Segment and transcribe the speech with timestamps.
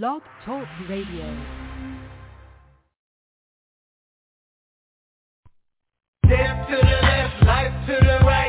[0.00, 1.36] Blog Talk Radio.
[6.22, 6.28] To
[6.70, 8.41] the left, life to the right.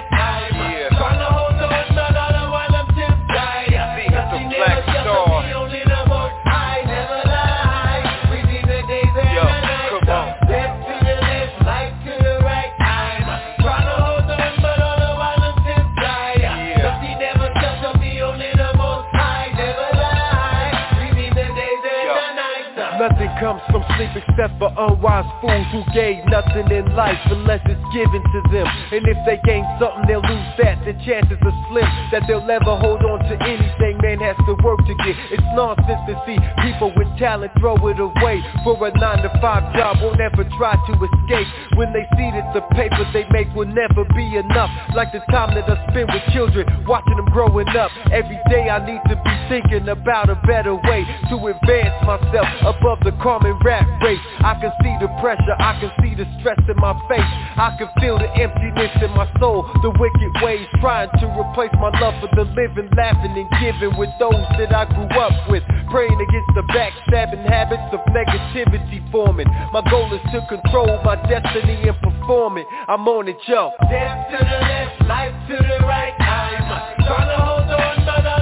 [23.97, 28.67] Sleep except for unwise fools who gain nothing in life unless it's given to them.
[28.91, 30.83] And if they gain something, they'll lose that.
[30.85, 34.79] The chances are slim that they'll ever hold on to anything man has to work
[34.85, 35.15] to get.
[35.31, 39.75] It's nonsense to see people with talent throw it away for a 9 to 5
[39.75, 41.47] job, won't ever try to escape.
[41.79, 44.69] When they see that the paper they make will never be enough.
[44.93, 47.91] Like the time that I spend with children, watching them growing up.
[48.11, 52.99] Every day I need to be thinking about a better way to advance myself above
[53.07, 54.19] the common rat race.
[54.39, 57.31] I can see the pressure, I can see the stress in my face.
[57.57, 61.91] I can feel the emptiness in my soul, the wicked ways trying to replace my
[61.99, 65.63] love for the living, laughing and giving with those that I grew up with.
[65.91, 69.47] Praying against the backstabbing habits of negativity forming.
[69.71, 72.65] My goal is to control my destiny and perform it.
[72.87, 73.71] I'm on it, yo.
[73.85, 76.13] Step to the left, life to the right.
[76.19, 78.32] I'm tryna hold on, but all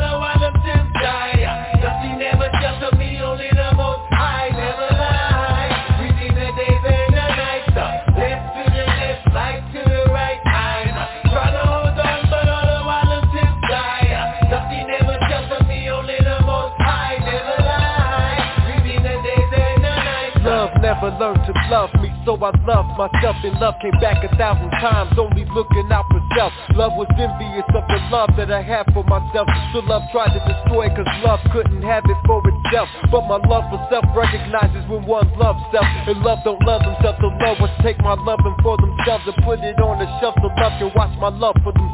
[22.25, 26.21] so I love myself And love came back a thousand times, only looking out for
[26.37, 26.53] self.
[26.75, 29.47] Love was envious of the love that I had for myself.
[29.73, 32.89] So love tried to destroy cause love couldn't have it for itself.
[33.11, 35.85] But my love for self recognizes when one loves self.
[36.07, 39.59] And love don't love themselves, so love was take my loving for themselves And put
[39.59, 40.35] it on the shelf.
[40.41, 41.90] So love can watch my love for themselves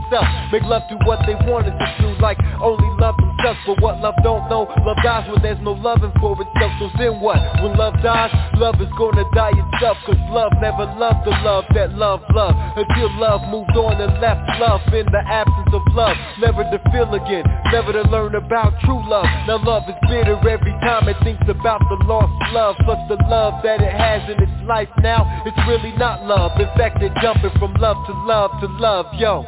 [0.51, 3.59] Make love do what they wanted to do, like only love themselves.
[3.67, 6.71] But what love don't know, love dies when there's no loving for itself.
[6.79, 7.39] So then what?
[7.59, 9.97] When love dies, love is gonna die itself.
[10.05, 12.55] Cause love never loved the love that love loved.
[12.79, 16.15] Until love moved on and left love in the absence of love.
[16.39, 19.27] Never to feel again, never to learn about true love.
[19.47, 22.75] Now love is bitter every time it thinks about the lost love.
[22.85, 26.67] Plus the love that it has in its life now It's really not love, in
[26.77, 29.45] fact it's jumping from love to love to love, yo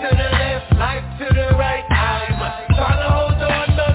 [0.00, 1.84] to the left, life to the right.
[1.90, 3.85] I'm tryna hold on,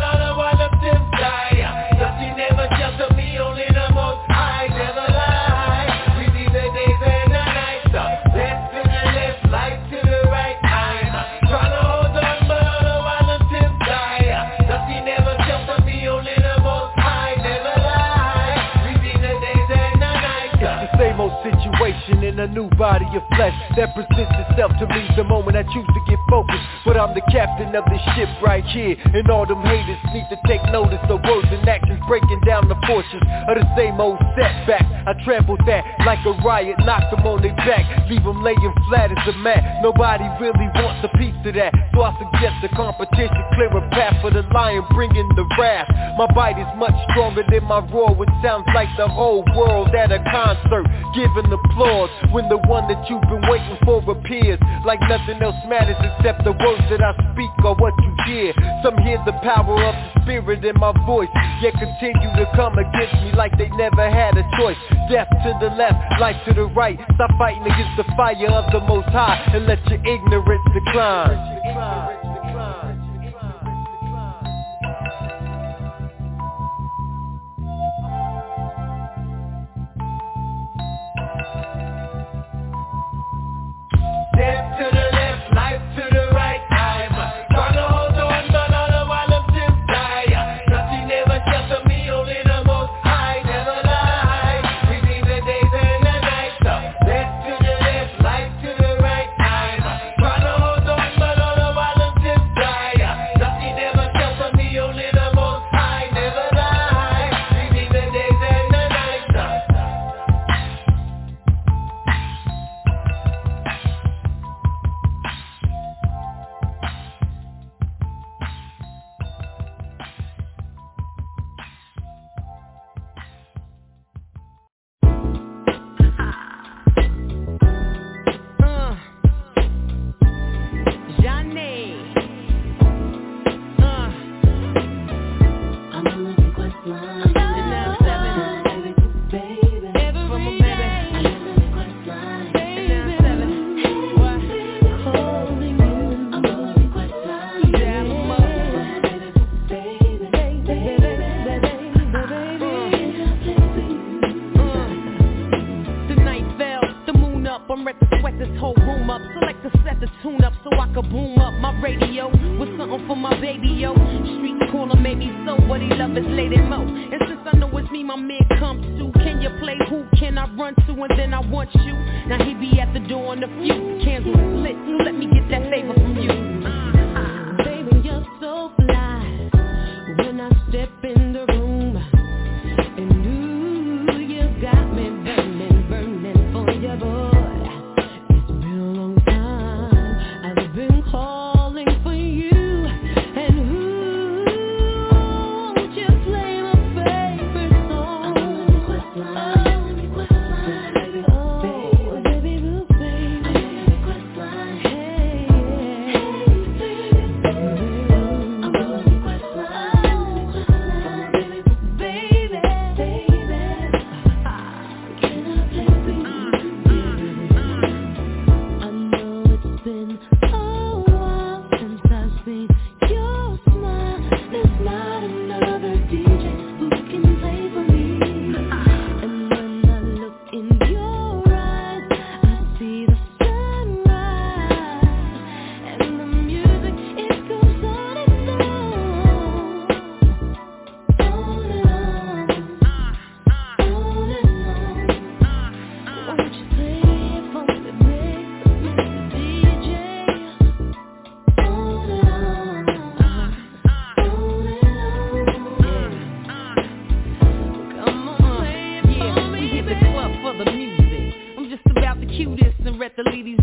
[22.41, 26.02] a new body of flesh That presents itself to me the moment I choose to
[26.09, 26.66] get focused.
[26.84, 30.38] But I'm the captain of this ship right here And all them haters need to
[30.50, 34.84] take notice of words and actions Breaking down the fortunes of the same old setback.
[35.06, 39.13] I trampled that like a riot, knocked them on their back Leave them laying flat
[39.13, 39.62] as a mat.
[39.85, 44.18] Nobody really wants a piece of that So I suggest the competition clear a path
[44.22, 45.88] for the lion bringing the wrath.
[46.18, 50.12] My bite is much stronger than my roar Which sounds like the whole world at
[50.12, 54.59] a concert Giving applause when the one that you've been waiting for appears.
[54.86, 58.53] Like nothing else matters except the words that I speak or what you hear.
[58.84, 61.30] Some hear the power of the spirit in my voice
[61.62, 64.78] Yet continue to come against me like they never had a choice.
[65.09, 66.97] Death to the left, life to the right.
[67.16, 71.61] Stop fighting against the fire of the most high And let your ignorance decline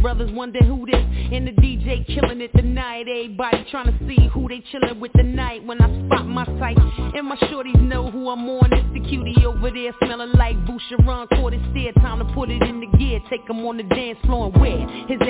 [0.08, 3.04] brothers wonder who this And the DJ killing it tonight.
[3.08, 5.62] Everybody trying to see who they chilling with tonight.
[5.66, 6.78] When I spot my sight
[7.14, 11.28] And my shorties know who I'm on It's the cutie over there smelling like Boucheron.
[11.28, 13.20] Caught it steer, time to put it in the gear.
[13.28, 14.78] Take 'em on the dance floor and wear
[15.08, 15.20] his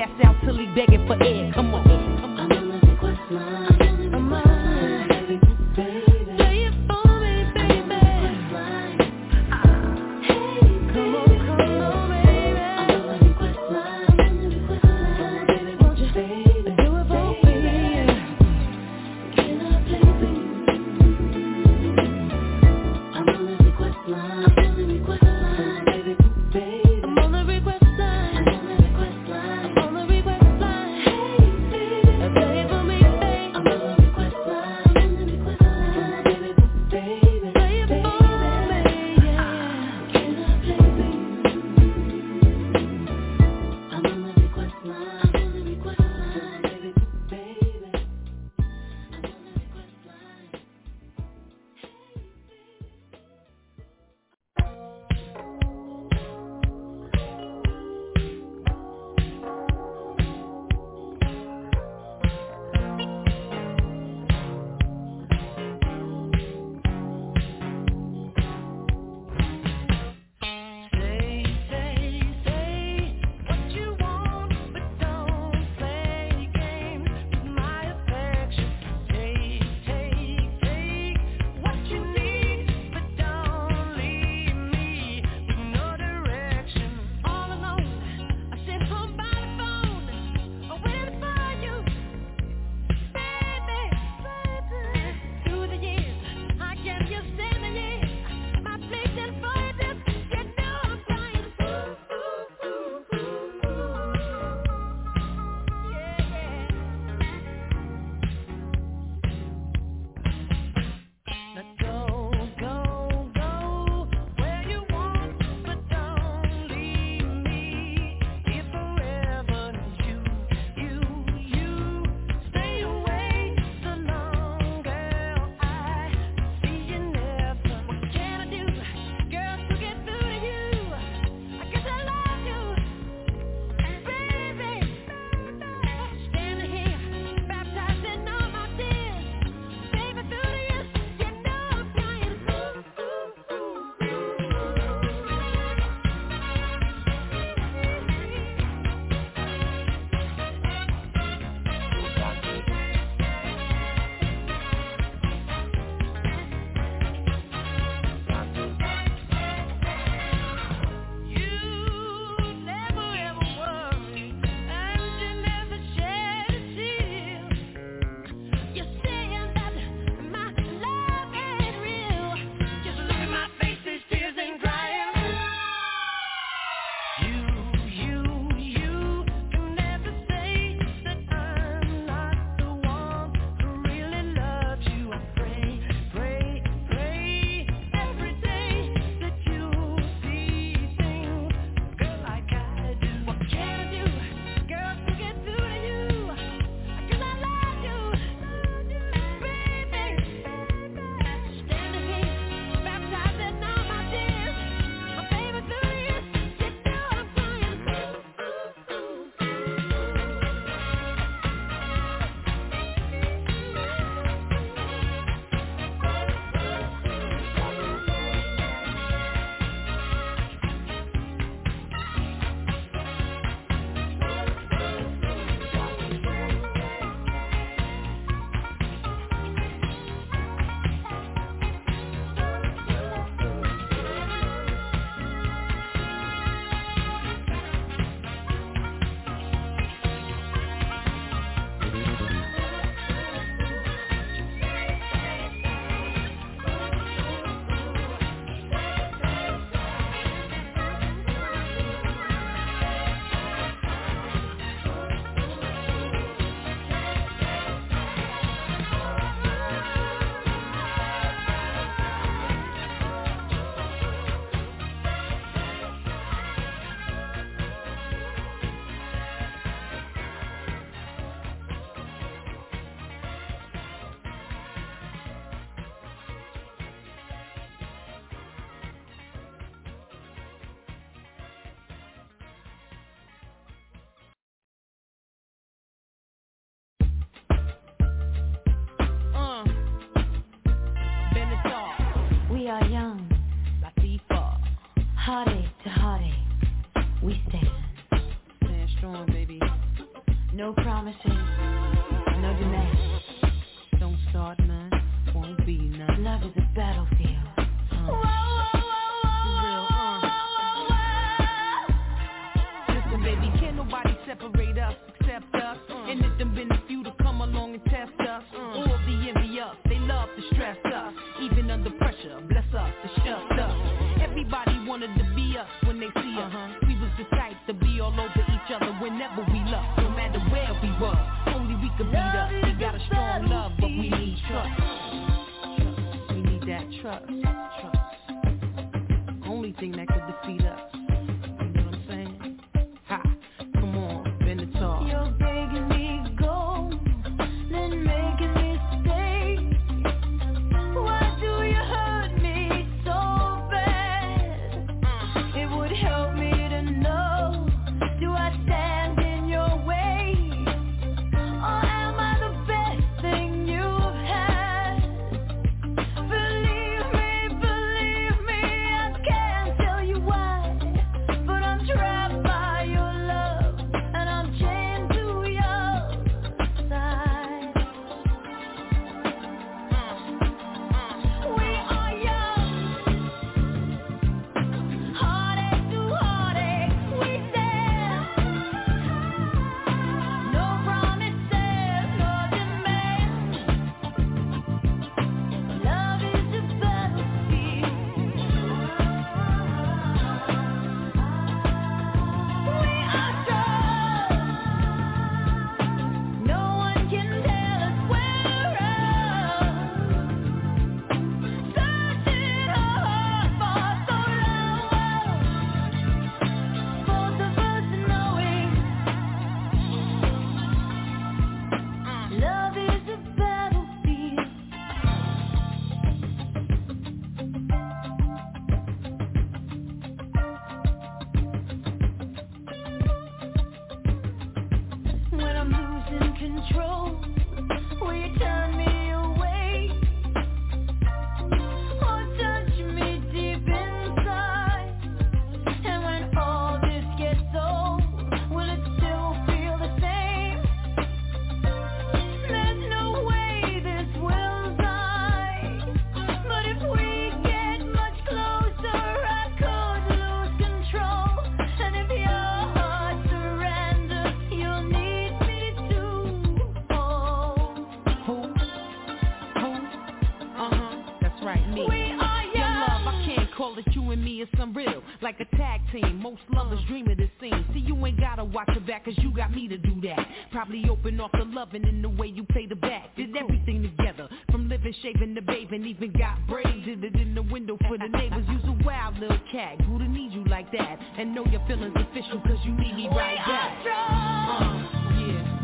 [473.79, 475.03] it you and me, it's unreal.
[475.23, 477.65] Like a tag team, most lovers dream of this scene.
[477.73, 480.27] See, you ain't gotta watch your back, cause you got me to do that.
[480.53, 483.15] Probably open off the loving in the way you play the back.
[483.17, 486.85] Did everything together, from living, shaving to bathing, even got braids.
[486.85, 488.45] Did it in the window for the neighbors.
[488.49, 490.99] Use a wild little cat, who to need you like that?
[491.19, 493.81] And know your feelings official, cause you need me right We are back.
[493.83, 494.63] strong.
[494.63, 495.58] Uh, yeah.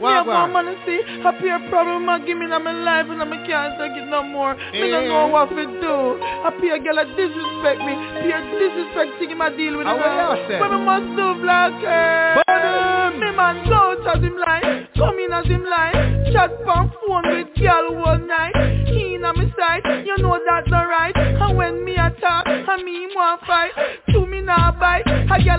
[0.00, 0.52] Pearl, me have one?
[0.52, 3.78] one money see a peer problem a give me in my life and I can't
[3.78, 4.54] take it no more.
[4.72, 5.08] Me don't Eh.
[5.08, 5.96] know what to do.
[6.44, 10.28] A peer girl a disrespect me, peer disrespect taking my deal with Ah, her.
[10.28, 10.60] what say?
[10.60, 12.42] What me must do, Black Pearl?
[12.46, 13.20] Burn!
[13.20, 14.86] Me man go out as him line.
[14.96, 18.54] Come in as him line, chat on phone with girl one night.
[18.86, 21.16] He in my side, you know that's alright.
[21.16, 23.72] And when me attack, and me want fight.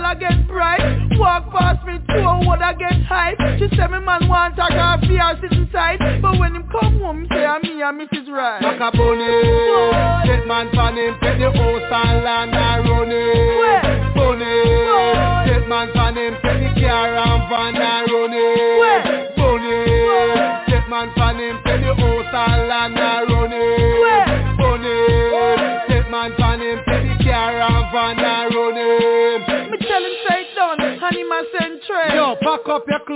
[0.02, 1.18] Girl I get bright.
[1.18, 3.38] Walk past me, two what I get hype.
[3.58, 5.98] She say me man want a coffee or sit inside.
[6.20, 8.28] But when him come home, say I'm me ah, and Mrs.
[8.28, 8.62] Right.
[8.62, 14.14] Macaboni, get man pan him, take the house and land and run it.
[14.14, 19.11] Bunny, get man pan him, take the car and van and run it.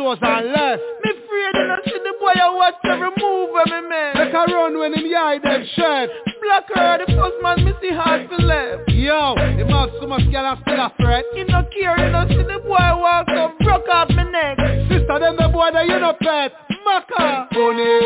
[0.07, 0.83] Clothes and left.
[1.03, 4.15] Me afraid you know see the boy I watch every move of me man.
[4.15, 6.11] Make a run when him hide them shirt.
[6.43, 8.89] Black her, the first man me see hard for left.
[8.91, 11.25] Yo, the man so much girl and still a threat.
[11.35, 14.59] He no care, you know see the boy walk up, broke off me neck.
[14.87, 16.53] Sister, them the boy that you no pet.
[16.87, 17.49] Maka.
[17.51, 17.99] Bunny,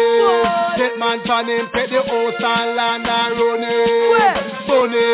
[0.79, 4.41] get man pan him, take the house and land and run it.
[4.67, 5.05] Bunny,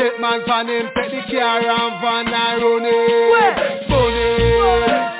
[0.00, 3.86] get man pan him, take the car and van and run it.
[3.86, 4.28] Bunny,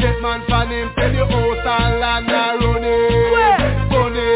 [0.00, 3.28] get man pan him, take the house and land and run it.
[3.92, 4.28] Bunny,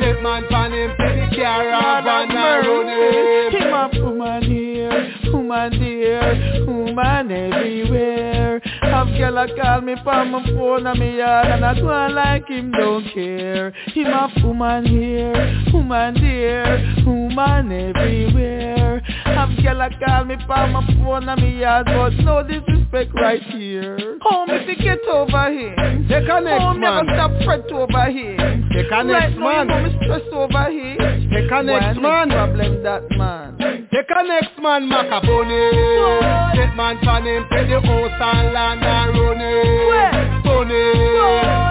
[0.00, 3.52] get man pan him, take the car and van and run it.
[3.52, 8.62] Him a woman here, woman there, woman everywhere.
[8.82, 12.14] Have girl a call me from my phone and me yard and I go on
[12.14, 13.70] like him don't care.
[13.92, 19.00] Him a woman here, woman there, woman everywhere.
[19.24, 22.42] Have girl a call me from my phone and me yard but no
[22.90, 24.18] disrespect right here.
[24.22, 26.08] How me to get over him?
[26.08, 27.04] Take a next never man.
[27.06, 28.68] stop fret over him?
[28.72, 29.84] Take a Right next now you know man.
[29.84, 30.96] me stress over him.
[31.30, 32.28] Take a next Why man.
[32.30, 33.56] problem that man?
[33.92, 36.54] Take a next man, Macaboni.
[36.54, 40.44] Get man pan him, take the house and land and run it.
[40.44, 40.70] Boy.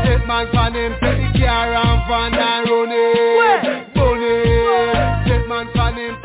[0.07, 3.93] Get man pan him, take the car and van and run it.
[3.95, 4.09] Boy.
[5.25, 6.15] Get man pan him,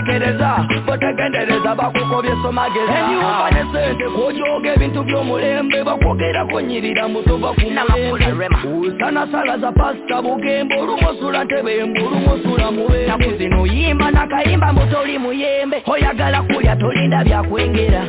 [0.00, 7.54] mutegereza mutegendereza bakukobye somageza enyumba nesente kwojoga ebintu byomulembe bakwogerako nyirira mutova
[8.62, 13.38] kumusanasalasa pasita bugembe olumosula ntebembe olumosula mubembe.
[13.38, 15.82] Zino yimba nakayimba mutoli muyembe.
[15.86, 18.02] Oyagala kulya tolinda byakwengera.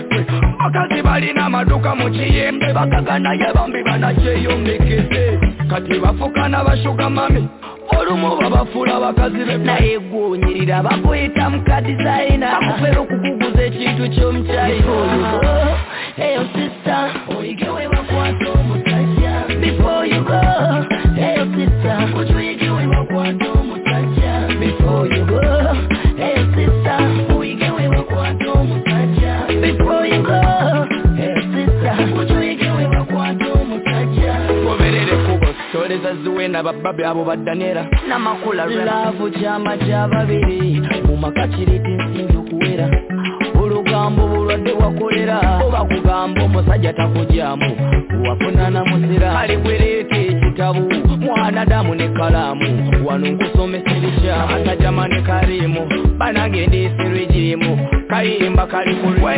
[0.60, 7.48] Bakazi balina amaduka mu kiyembe bagaganaye bambi banakyeyombekefe kati bafukana bashuga mami.
[8.00, 14.96] Olumu babafuula bakazi be naye gwonyirira bakuyita mukadizayina bakufera okukuguza ekintu ky'omukyayina
[16.26, 16.98] eyo sista
[17.36, 19.34] oyigewe bakwata omusajja.
[19.62, 20.42] Before you go
[21.28, 23.61] eyo sista otuyigewe bakwata
[36.12, 42.88] mukazi we nabababe abo baddanera namakula laavu kyama kyababiri mumaka kireeta ensimbi okuwera
[43.62, 47.72] olugambo bulwadde bwakolera oba kugamba omusajja takugyamu
[48.28, 50.21] wafunana muzira aligwereete
[50.52, 55.82] ekitabu mwanadamu ne kalaamu wano nkusomesa ebikyamu atajama ne karimu.
[56.18, 59.36] Banagenda esirijimu kayimba kali kulwe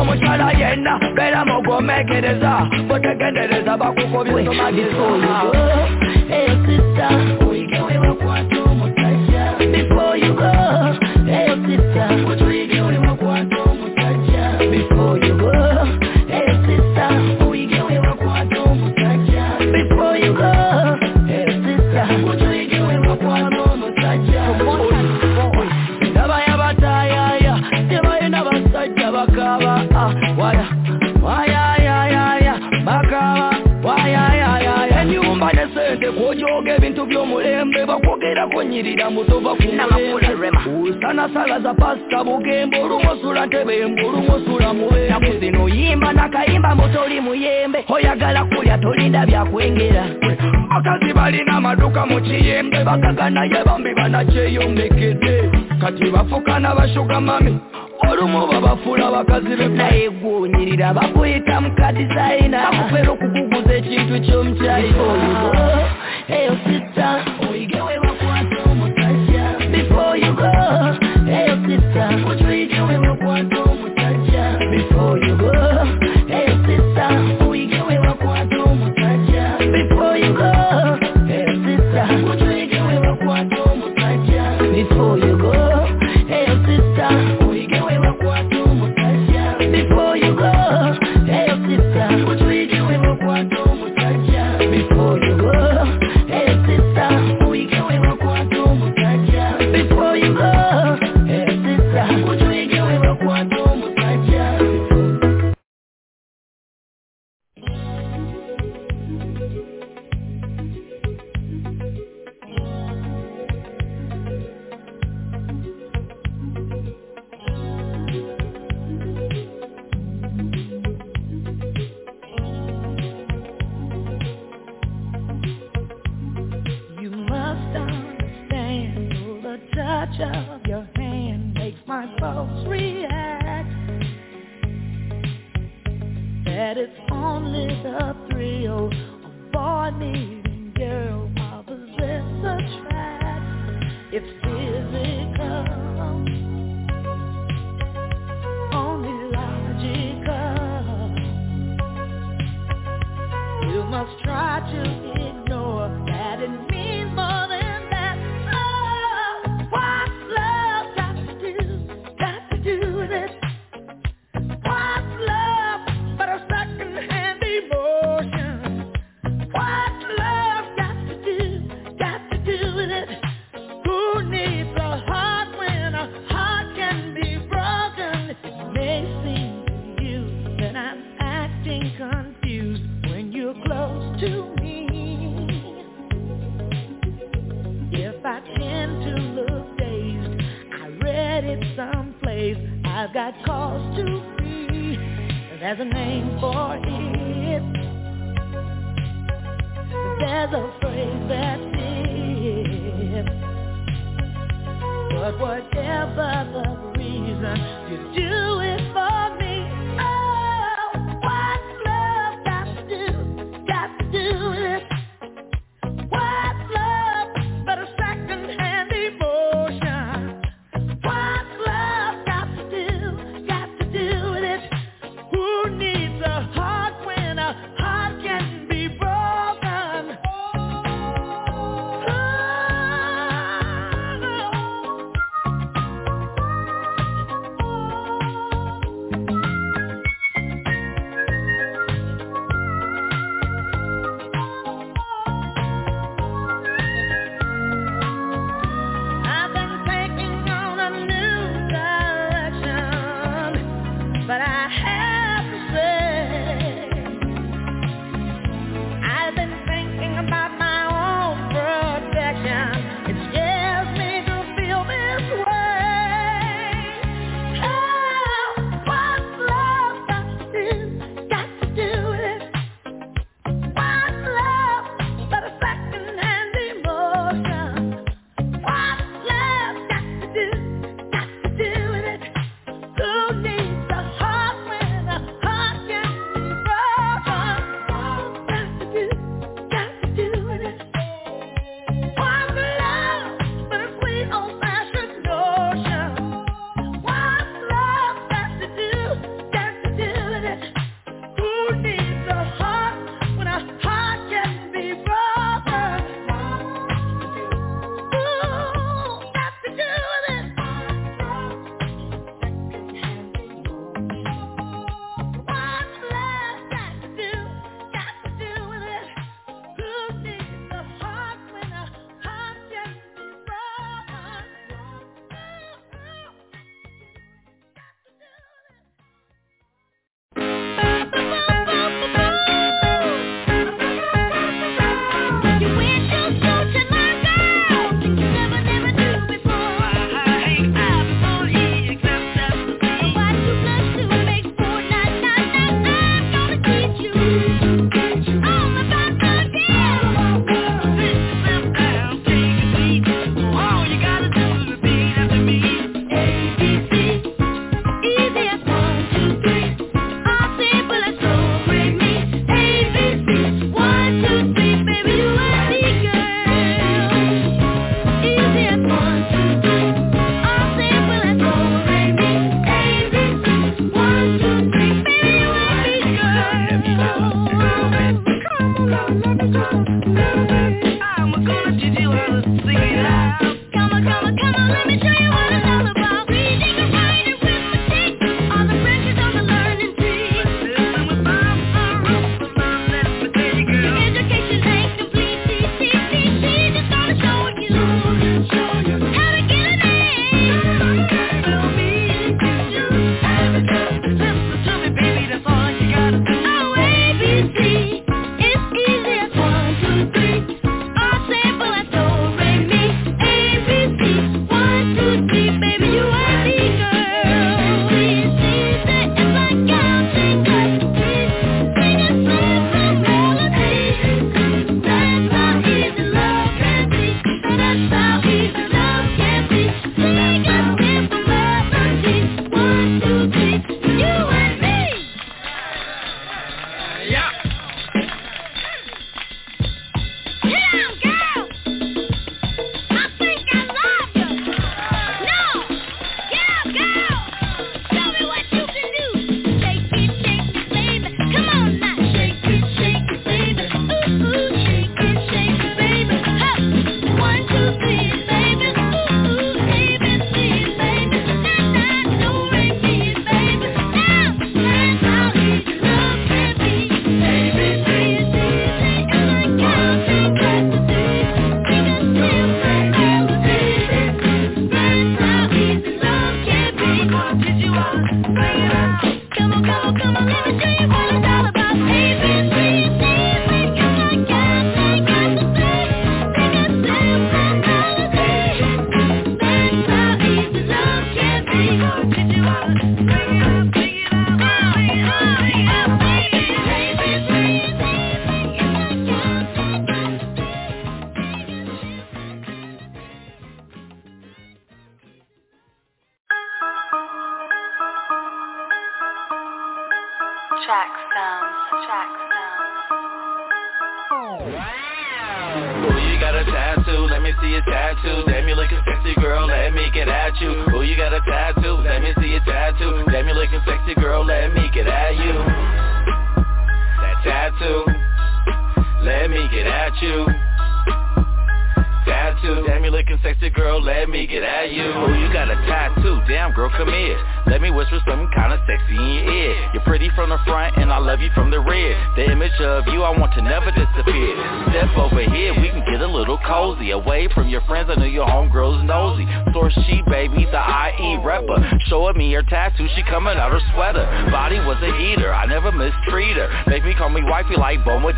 [0.00, 2.52] omukyala yenna beera mugomekereza
[2.88, 5.34] botegendereza bakukobye somageza oyo
[6.30, 7.08] eyo eh, sista
[7.48, 10.50] oyigewe bakwata omusajja before you go
[11.28, 12.04] eh, eyo sista
[38.42, 40.48] bakwogerako nyirira mutova ku mulembe
[40.90, 47.84] usanasala za pasita bugembe olumu osula ntebembe olumu osula muwembe zino yimba nakayimba mutoli muyembe.
[47.88, 50.04] Oyagala kulya tolinda byakwengera.
[50.70, 55.50] Bakazi balina amaduka mu kiyembe bakaganaye bambi banakyeyombekedde.
[55.80, 57.58] Kati bafukana bashuga mami
[58.10, 65.06] olumu babafuula bakazi be naye gwonyirira bakuyita mukadizayina bakufera okukuguza ekintu ky'omukyayina
[66.36, 67.08] eyo sista
[67.50, 69.44] oyigewe bakwata omusajja.
[69.72, 70.50] Before you go
[71.38, 74.44] eyo sista otuyigewe bakwata omusajja.
[74.72, 76.11] Before you go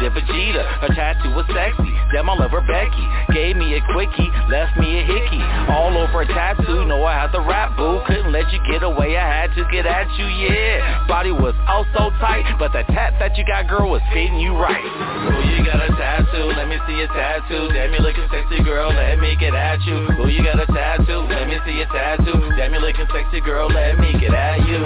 [0.04, 0.64] like Vegeta.
[0.84, 5.00] Her tattoo was sexy, damn I love her Becky Gave me a quickie, left me
[5.00, 5.40] a hickey.
[5.72, 8.02] All over a tattoo, know I had the rap boo.
[8.06, 11.08] Couldn't let you get away, I had to get at you, yeah.
[11.08, 14.52] Body was oh so tight, but the tat that you got girl was fitting you
[14.52, 14.76] right.
[14.76, 17.72] Ooh, you got a tattoo, let me see a tattoo.
[17.72, 20.04] Damn you looking sexy girl, let me get at you.
[20.20, 22.52] Ooh, you got a tattoo, let me see a tattoo.
[22.56, 24.84] Damn you looking sexy girl, let me get at you.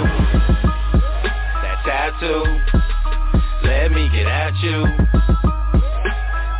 [1.59, 2.43] That tattoo,
[3.67, 5.08] let me get at you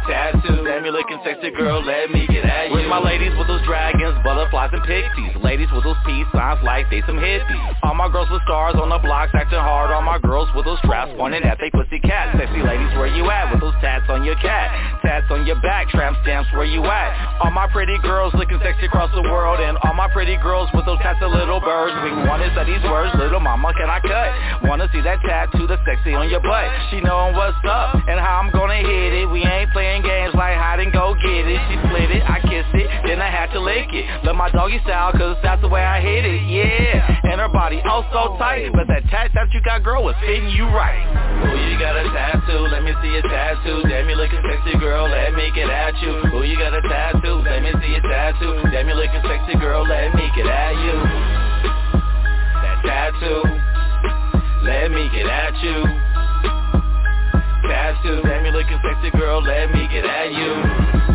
[0.09, 2.77] Tattoo, you looking sexy girl, let me get at you.
[2.77, 5.33] With my ladies with those dragons, butterflies and pixies.
[5.41, 7.73] Ladies with those peace signs like they some hippies.
[7.81, 9.89] All my girls with stars on the blocks acting hard.
[9.89, 12.37] All my girls with those straps pointing at they pussy cat.
[12.37, 13.49] Sexy ladies where you at?
[13.49, 15.01] With those tats on your cat.
[15.01, 17.41] Tats on your back, tramp stamps where you at?
[17.41, 19.59] All my pretty girls looking sexy across the world.
[19.59, 21.97] And all my pretty girls with those tats of little birds.
[22.05, 24.69] We wanna say these words, little mama can I cut?
[24.69, 26.69] Wanna see that tattoo that's sexy on your butt.
[26.93, 29.25] She knowin' what's up and how I'm gonna hit it.
[29.25, 31.59] We ain't playing games like hide and go get it.
[31.71, 34.03] She split it, I kissed it, then I had to lick it.
[34.27, 37.31] Love my doggy style cause that's the way I hit it, yeah.
[37.31, 40.51] And her body oh so tight, but that tat that you got girl was fitting
[40.51, 40.99] you right.
[41.47, 43.87] Ooh, you got a tattoo, let me see a tattoo.
[43.87, 46.19] Damn you looking sexy girl, let me get at you.
[46.35, 48.59] Ooh, you got a tattoo, let me see a tattoo.
[48.69, 50.97] Damn you looking sexy girl, let me get at you.
[52.59, 53.41] That tattoo,
[54.67, 56.08] let me get at you
[58.23, 61.08] Damn you looking sexy girl, let me get at you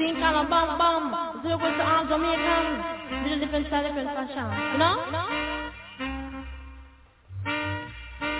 [0.00, 1.42] Thing called a bum bum.
[1.42, 3.22] Zero goes to all Jamaican.
[3.22, 4.72] Little different style, different fashion.
[4.72, 5.59] You know?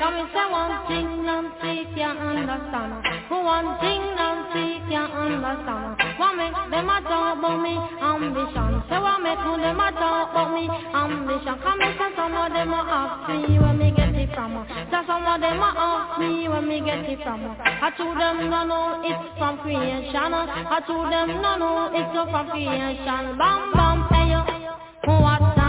[0.01, 3.05] Come and say one thing Nancy can't understand.
[3.29, 6.01] For one thing Nancy can't understand.
[6.17, 8.81] What make them a talk about me ambition?
[8.89, 11.53] Say what make them a talk about me ambition?
[11.61, 14.65] Come and say some of them a ask me where me get it from.
[14.89, 17.45] Say some of them a ask me where me get it from.
[17.61, 20.17] I told them no no it's from creation.
[20.17, 23.37] I told them no no it's from creation.
[23.37, 24.49] Bam bam hey yo,
[25.21, 25.60] what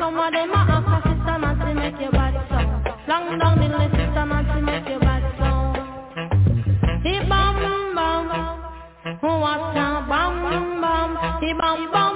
[0.00, 0.50] Some of them
[1.02, 2.38] sister make your body
[3.08, 5.19] Long down in the sister Nancy make your body
[11.78, 12.09] bum bum.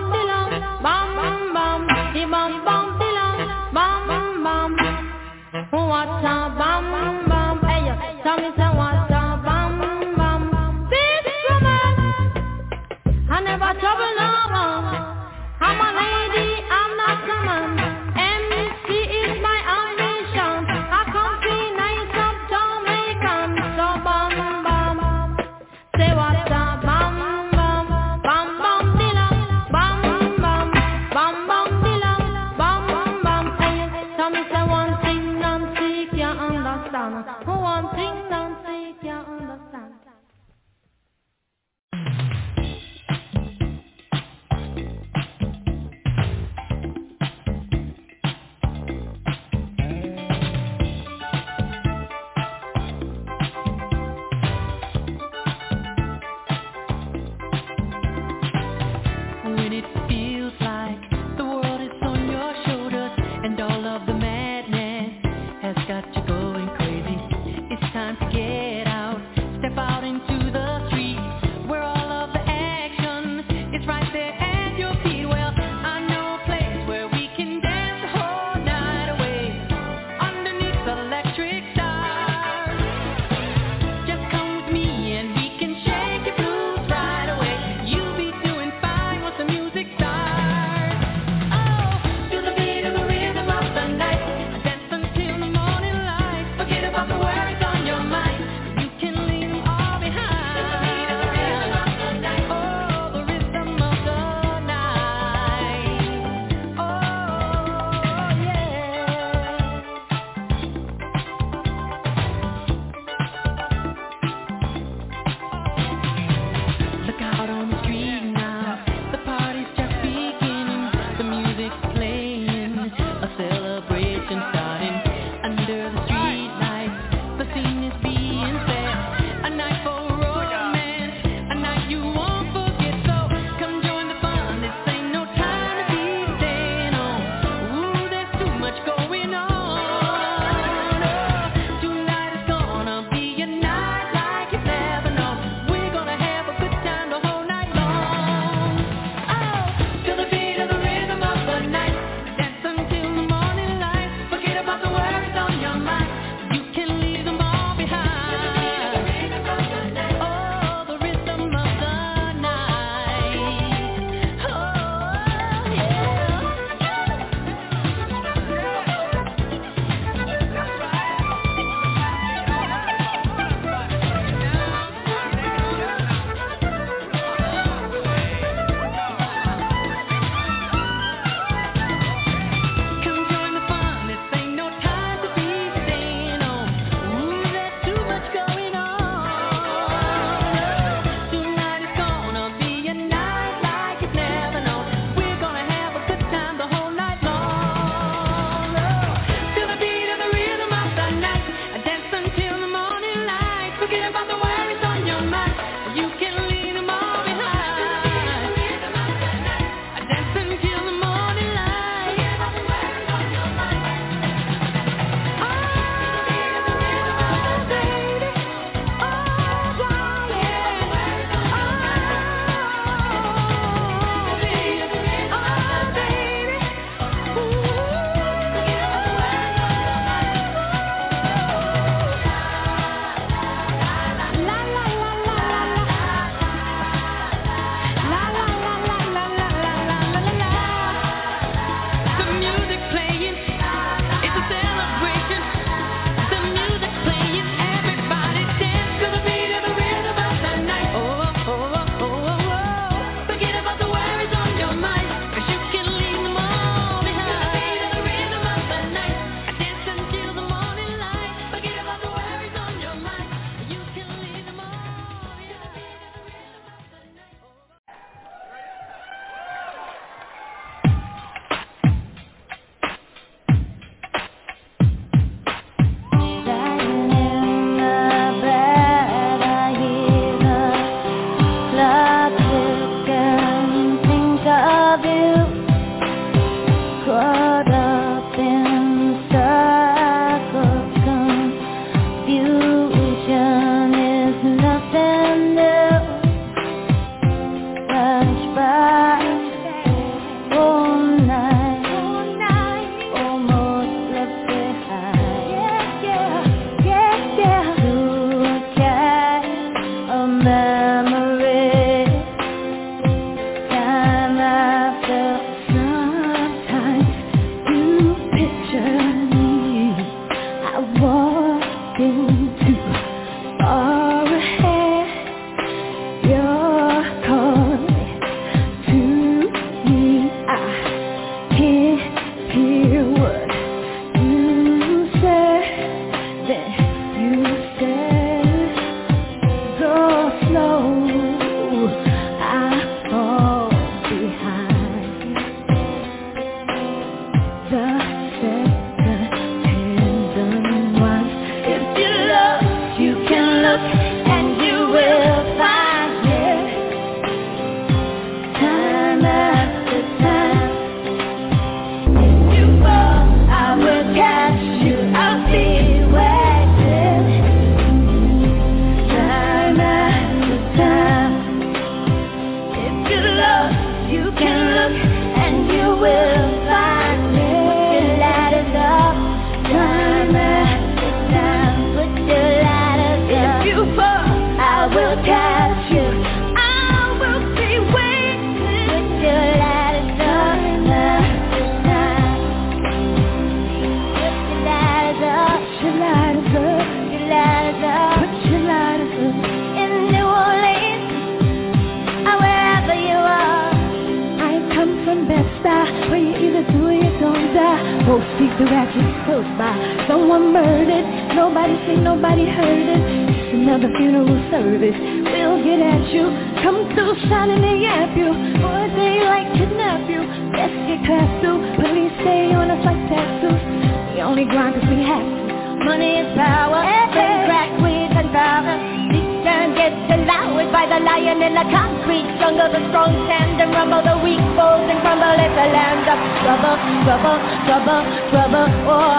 [432.55, 435.27] Under the strong stand and rumble, the weak falls and crumble.
[435.27, 437.35] It's a land of trouble, trouble,
[437.67, 438.71] trouble, trouble.
[438.87, 439.19] Oh,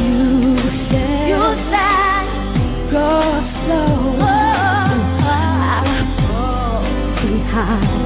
[0.00, 2.24] you said,
[2.88, 3.20] go
[3.68, 4.16] slow.
[4.16, 4.32] Oh,
[5.28, 5.44] oh,
[6.32, 6.80] oh.
[7.20, 8.00] Behind.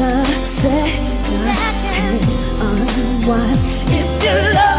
[0.00, 0.16] The
[0.64, 2.24] second
[2.56, 3.60] unwind.
[3.92, 4.71] If you love.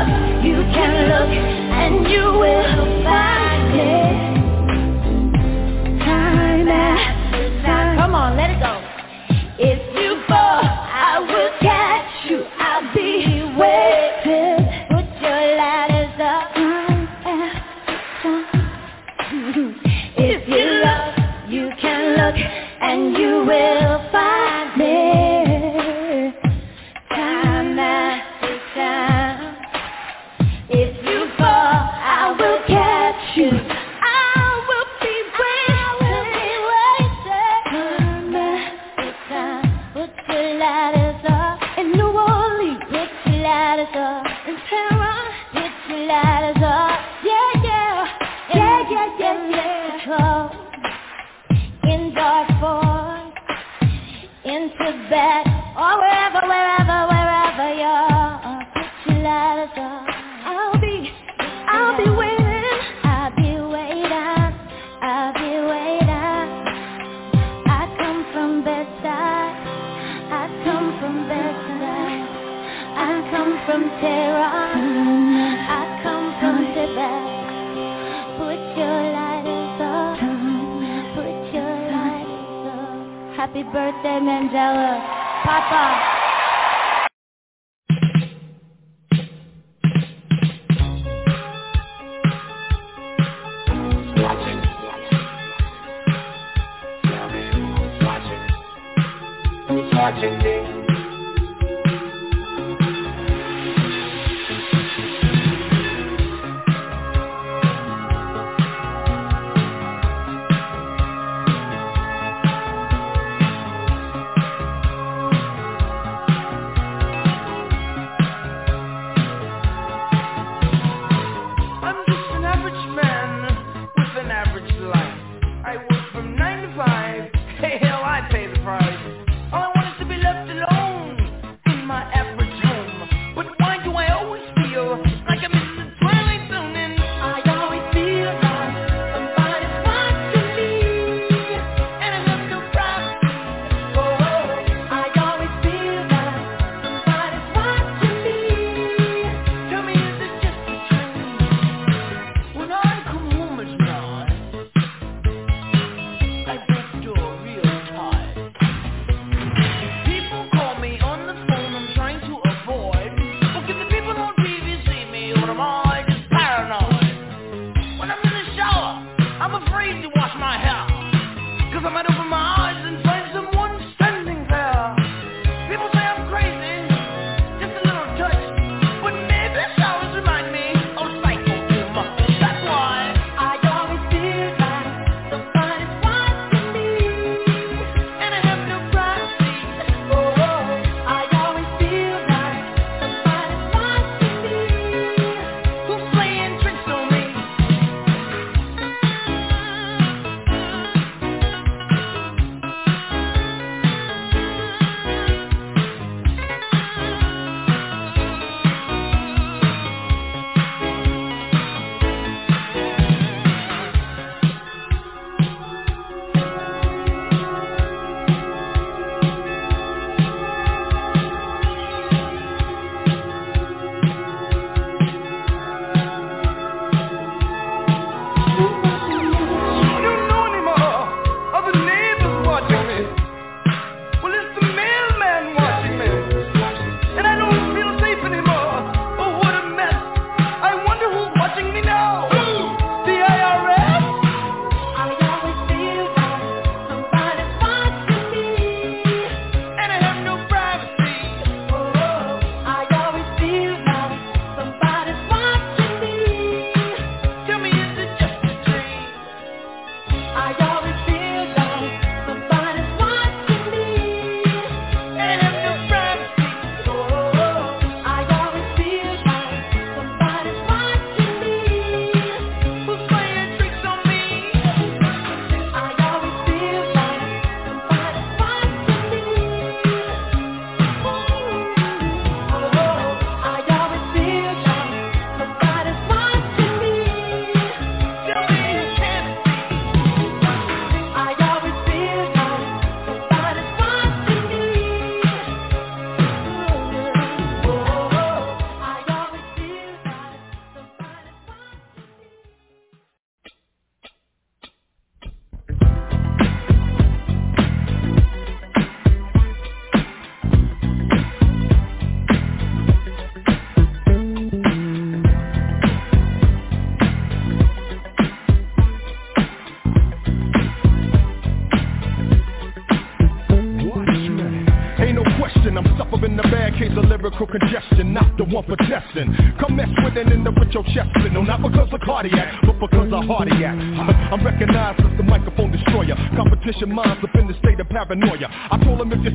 [330.74, 331.32] Your chest split.
[331.34, 333.78] No, not because of cardiac, but because of cardiac.
[333.78, 336.15] I'm recognized as the microphone destroyer.
[336.36, 338.49] Competition minds up in the state of paranoia.
[338.49, 339.33] I told him if you're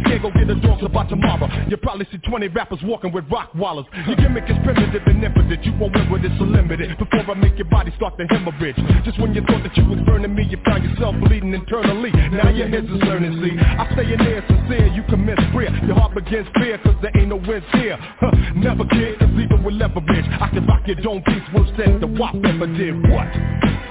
[0.88, 1.48] about tomorrow.
[1.68, 3.86] You probably see 20 rappers walking with rock wallers.
[4.06, 5.64] Your gimmick is primitive and impotent.
[5.64, 6.96] You won't win with it, so limited.
[6.98, 8.76] Before I make your body start to hemorrhage.
[9.04, 12.10] Just when you thought that you was burning me, you found yourself bleeding internally.
[12.10, 13.56] Now your heads is learning, see.
[13.58, 15.70] I stay in there sincere, you commit prayer.
[15.86, 17.96] Your heart begins fear, cause there ain't no wins here.
[17.98, 22.00] Huh, never kid, cause even with leverage, I can rock your dome piece worse than
[22.00, 22.94] the WAP ever did.
[23.10, 23.87] What?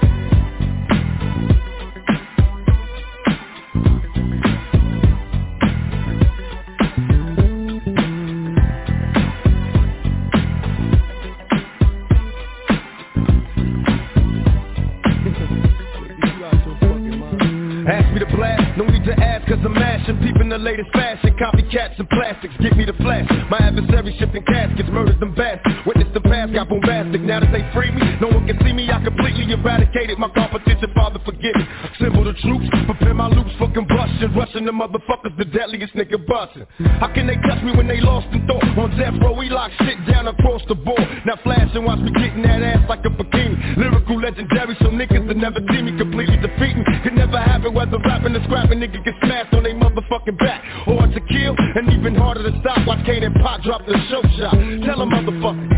[17.88, 20.16] Pass Ask me to blast, no need to ask cause I'm mashing.
[20.24, 22.54] Peep in the latest fashion, copycats and plastics.
[22.56, 24.88] Give me the flash, my adversary shipping caskets.
[24.88, 26.54] Murders them bastards, witness the past.
[26.54, 27.20] Got bombastic.
[27.20, 28.88] Now that they free me, no one can see me.
[28.88, 30.16] I completely eradicated.
[30.16, 33.52] My competition, father forgive me Assemble the troops, prepare my loops.
[33.58, 36.64] For combustion Rushing the motherfuckers, the deadliest nigga busting
[37.00, 38.64] How can they touch me when they lost in thought?
[38.78, 41.04] On death row, we lock shit down across the board.
[41.26, 43.76] Now flash and watch me getting that ass like a bikini.
[43.76, 47.97] Lyrical legendary, so niggas that never see me completely defeat me Could never happen whether
[48.04, 50.62] rapping or scrapping Nigga get smashed on they motherfucking back.
[50.84, 52.86] Hard to kill and even harder to stop.
[52.86, 54.54] Watch Kane and Pop drop the show shot.
[54.84, 55.77] Tell a motherfucker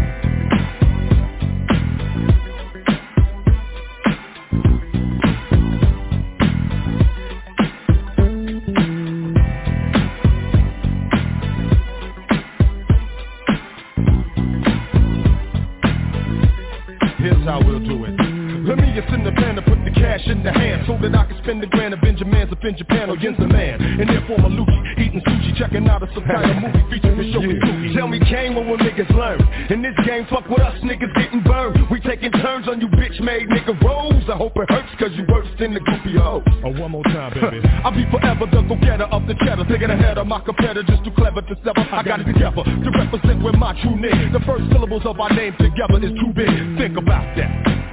[22.64, 26.08] in Japan or Yin's the man And therefore my Lucci, eating sushi, checking out a
[26.14, 29.40] subtitle movie featuring the show with Tell me Kane what will niggas learn?
[29.70, 31.78] In this game, fuck with us niggas getting burned.
[31.90, 34.24] We taking turns on you bitch made nigga rolls.
[34.28, 36.42] I hope it hurts cause you worse than the goofy hoe.
[36.64, 37.61] Oh, one more time, baby.
[37.84, 39.64] I'll be forever the go-getter of the cheddar.
[39.68, 42.24] Thinking ahead of my competitors too clever to step up I got it.
[42.24, 44.32] together to represent with my true name.
[44.32, 46.50] The first syllables of our name together is too big.
[46.78, 47.89] Think about that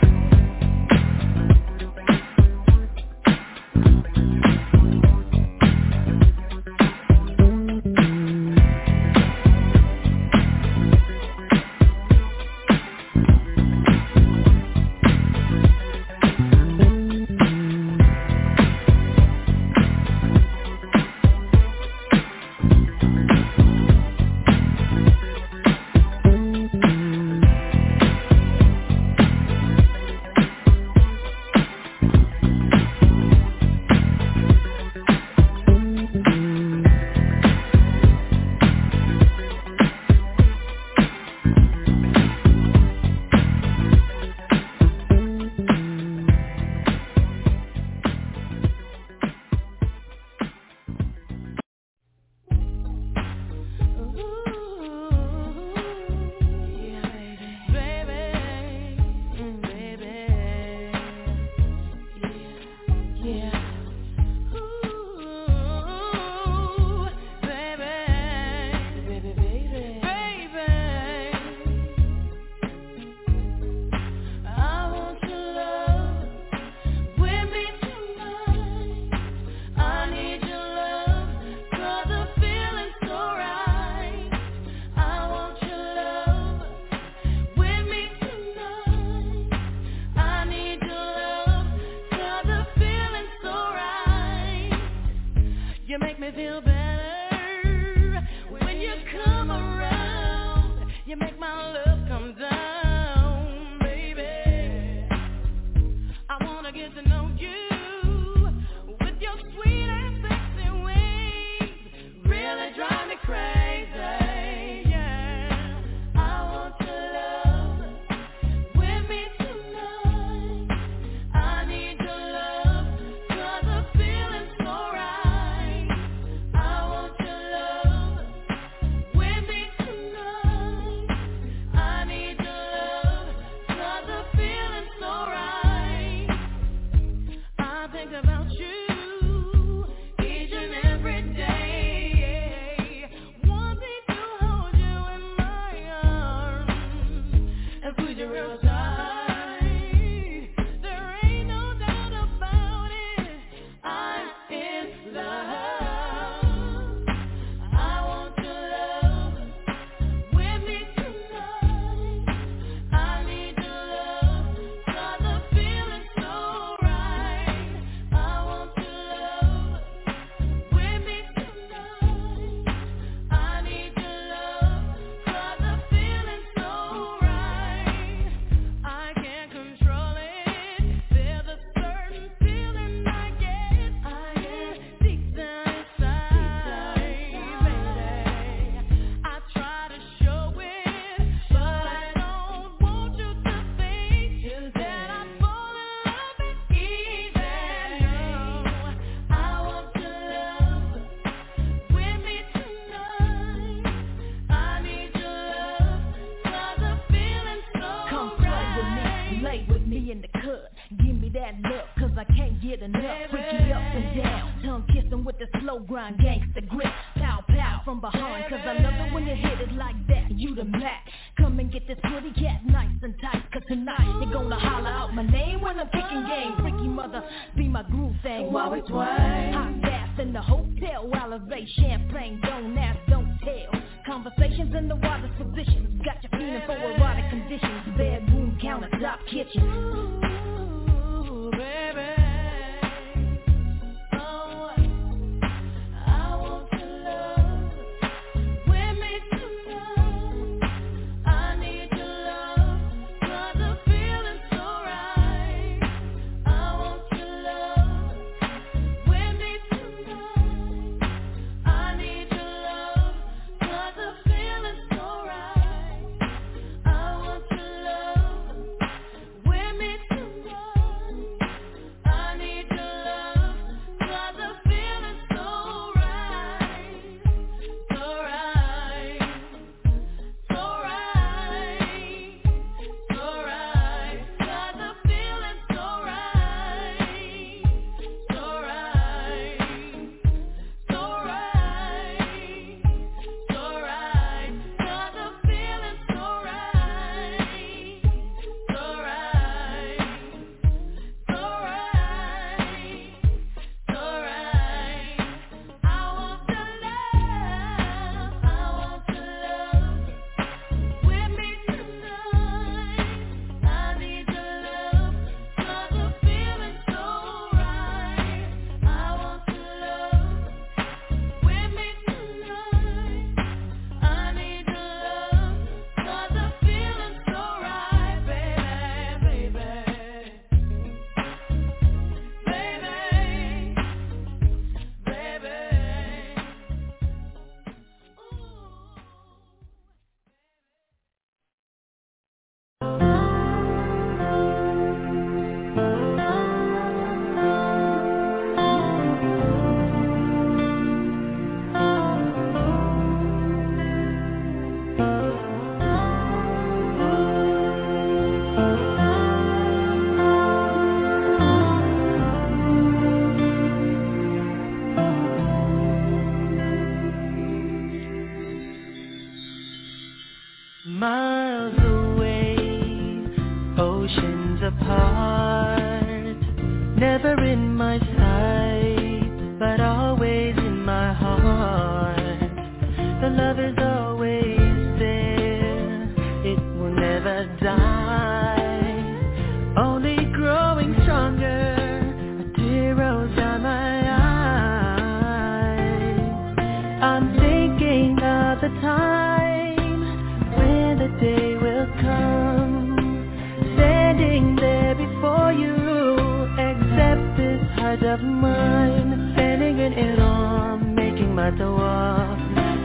[407.87, 412.35] side of mine, standing in it all, making my dua,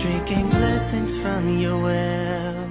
[0.00, 2.68] drinking blessings from your well.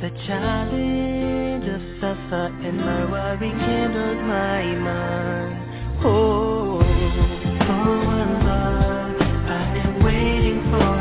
[0.00, 6.04] The challenge of Safa and my worry kindled my mind.
[6.04, 6.80] Oh,
[7.66, 10.99] for one love, I am waiting for.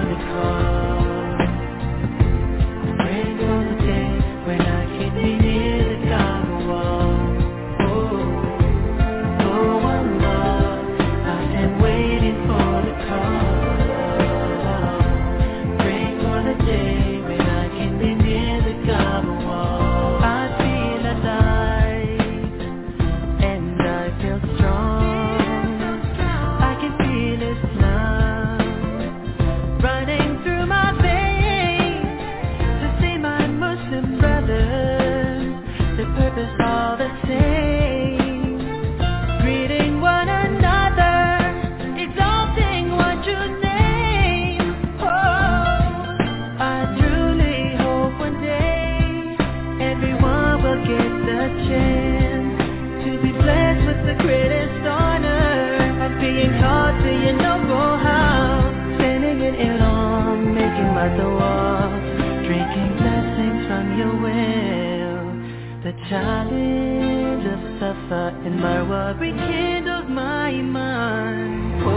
[66.09, 71.83] challenge of Safa and Marwa kindles my mind.
[71.83, 71.89] Oh,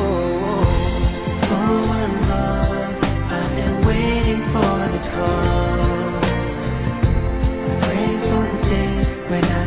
[1.42, 1.88] oh, oh
[2.28, 2.94] love,
[3.32, 6.20] I've been waiting for the call.
[7.80, 9.61] Pray for the day when I.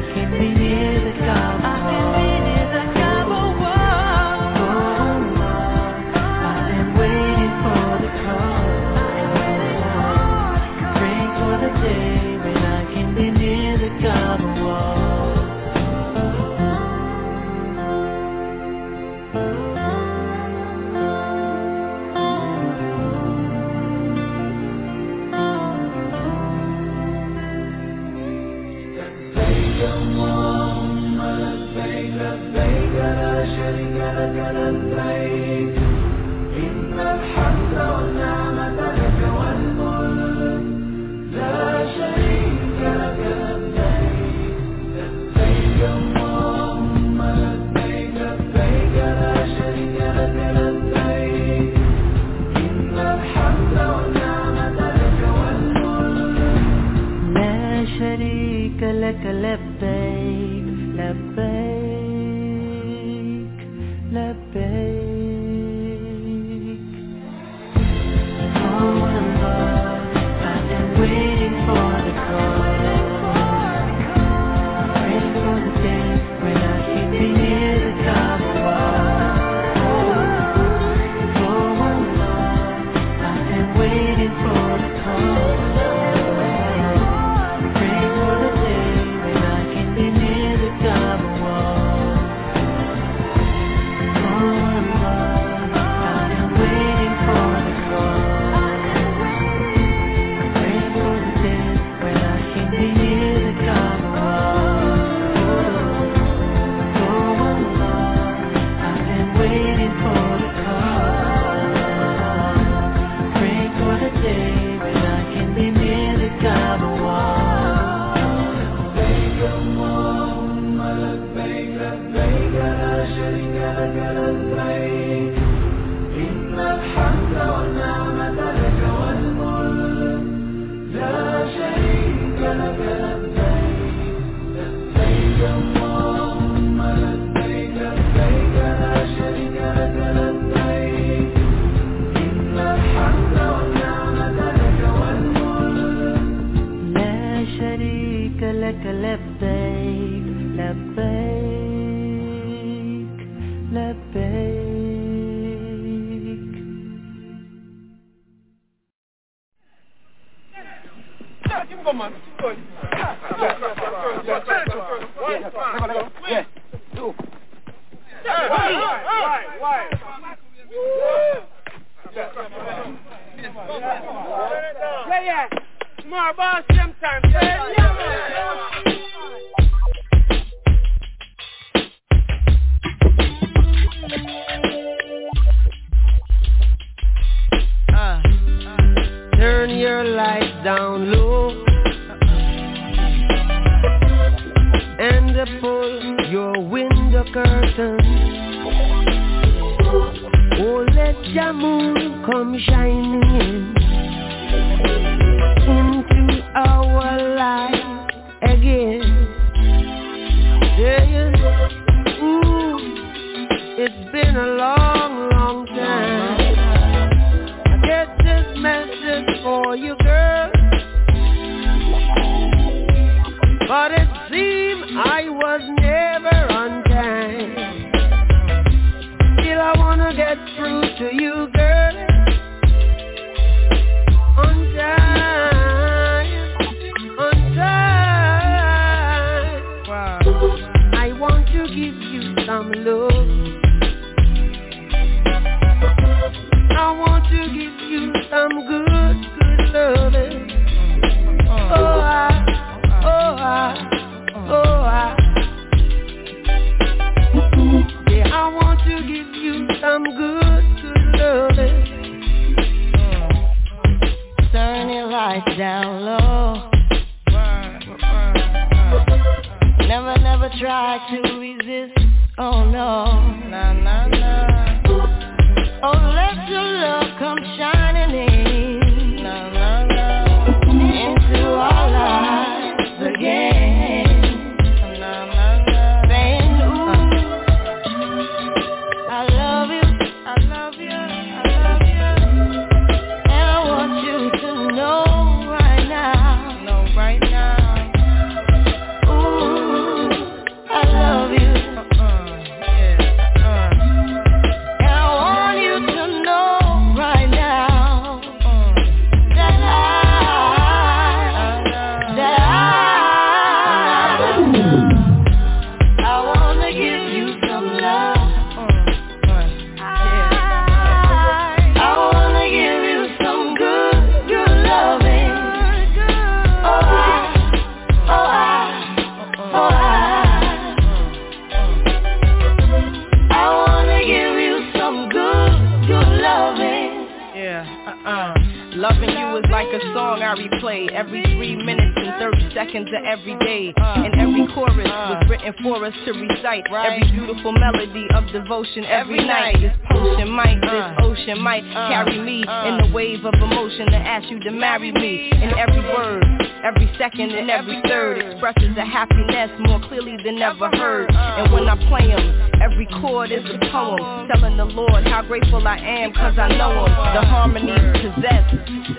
[352.43, 355.29] carry me in the wave of emotion to ask you to marry me.
[355.31, 356.23] In every word,
[356.63, 361.11] every second and every third expresses a happiness more clearly than ever heard.
[361.11, 365.65] And when I play them, every chord is a poem telling the Lord how grateful
[365.67, 366.91] I am cause I know him.
[367.13, 368.45] The harmonies possess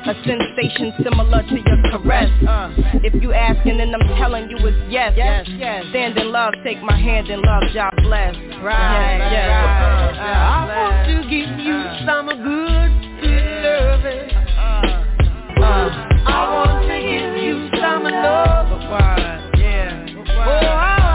[0.07, 2.31] a sensation similar to your caress.
[3.03, 5.15] If you asking and I'm telling you it's yes.
[5.91, 8.35] Stand in love, take my hand in love, God bless.
[8.63, 10.17] Right, Yes, yes.
[10.19, 10.37] right.
[10.47, 11.77] I want to give you
[12.07, 13.06] some good, good loving.
[15.69, 18.67] I want to give you some love.
[20.39, 21.06] Oh, I,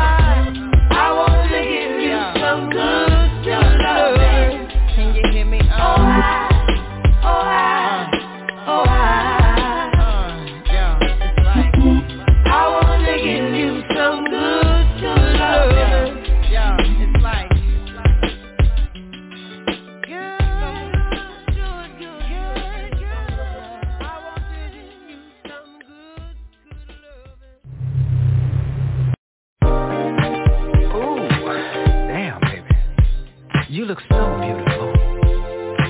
[33.92, 34.88] look so beautiful.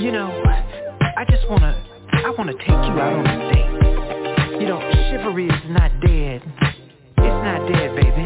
[0.02, 0.32] You know,
[1.18, 4.60] I just wanna, I wanna take you out on a date.
[4.60, 4.80] You know,
[5.12, 6.42] chivalry is not dead.
[6.42, 8.26] It's not dead, baby.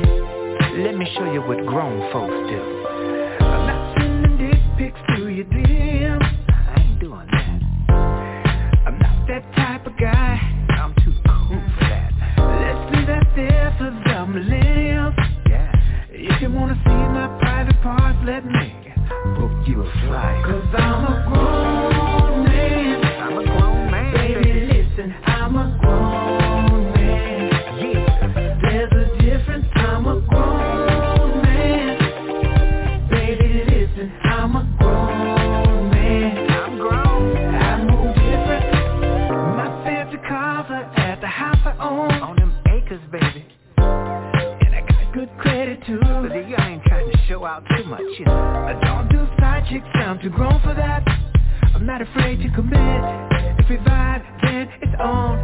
[0.81, 2.61] Let me show you what grown folks do.
[3.43, 5.74] I'm not sending dick pics to your DM.
[47.55, 48.74] Out too much, you know.
[49.69, 51.03] Chicks, I'm too grown for that.
[51.73, 53.01] I'm not afraid to commit.
[53.59, 55.34] If we vibe, then it's on.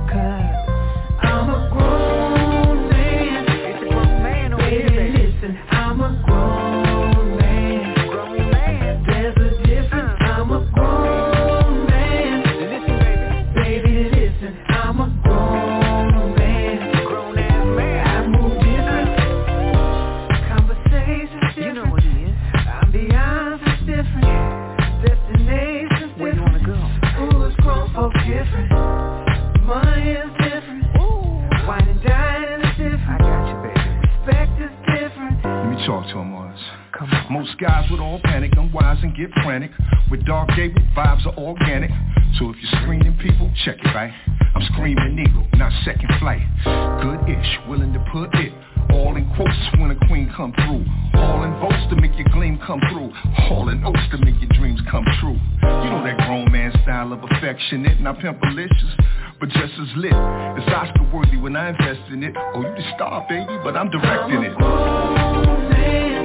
[39.22, 39.70] Get frantic.
[40.10, 41.92] With Clark Gable, vibes are organic.
[42.40, 44.12] So if you're screening people, check it, right?
[44.56, 46.42] I'm screaming eagle, not second flight.
[46.66, 48.52] Good-ish, willing to put it.
[48.90, 50.84] All in quotes when a queen come through.
[51.22, 53.14] All in votes to make your gleam come through.
[53.52, 55.38] All in oats to make your dreams come true.
[55.38, 59.06] You know that grown man style of affectionate, not pimpalicious,
[59.40, 60.18] but just as lit.
[60.18, 62.34] It's Oscar worthy when I invest in it.
[62.36, 66.21] Oh, you the star, baby, but I'm directing it.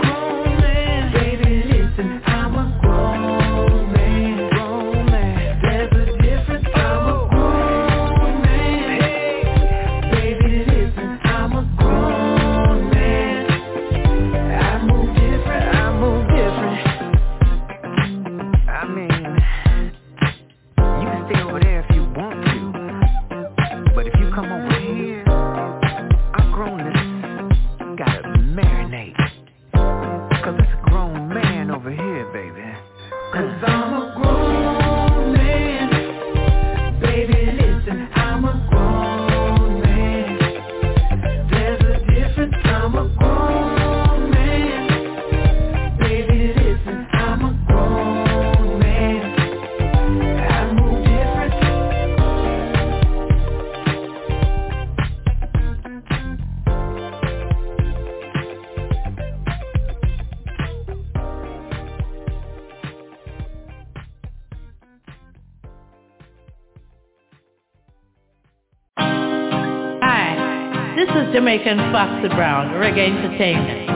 [71.46, 73.86] Jamaican Foxy Brown, Reggae Entertainment.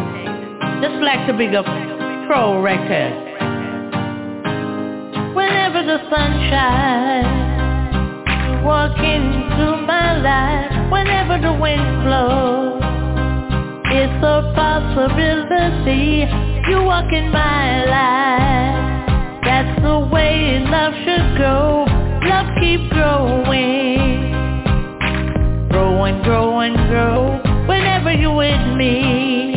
[0.80, 1.64] Just like to big up
[2.28, 3.26] Pro Records.
[5.34, 7.26] Whenever the sun shines,
[8.46, 12.82] you walk into my life whenever the wind blows.
[13.98, 16.30] It's a possibility
[16.70, 19.42] you walk in my life.
[19.42, 21.84] That's the way love should go.
[22.28, 24.19] Love keep growing.
[26.10, 27.38] And grow and grow
[27.68, 29.54] whenever you're with me.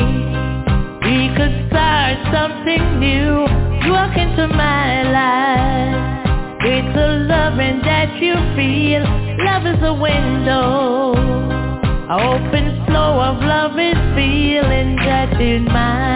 [1.01, 3.47] We could start something new.
[3.89, 5.95] Walk into my life.
[6.63, 9.01] With the loving that you feel,
[9.43, 11.15] love is a window.
[12.13, 16.13] An open flow of love is feeling that in mine.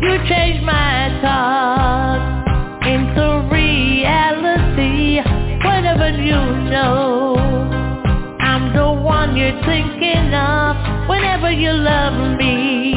[0.00, 1.79] You change my thoughts
[9.64, 10.76] thinking of.
[11.08, 12.94] Whenever you love me,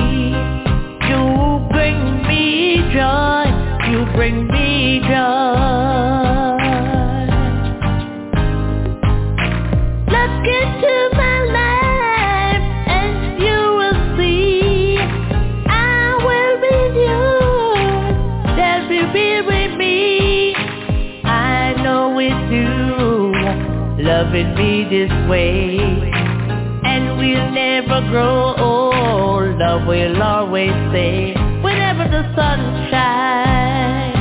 [1.09, 3.45] you bring me joy.
[3.91, 6.57] You bring me joy.
[10.07, 14.63] Let's get to my life and you will see
[28.13, 29.57] grow old.
[29.57, 31.33] Love will always stay
[31.63, 32.59] whenever the sun
[32.91, 34.17] shines.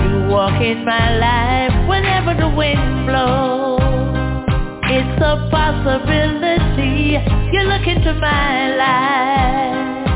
[0.00, 3.82] You walk in my life whenever the wind blows.
[4.96, 7.18] It's a possibility.
[7.52, 10.08] You look into my life.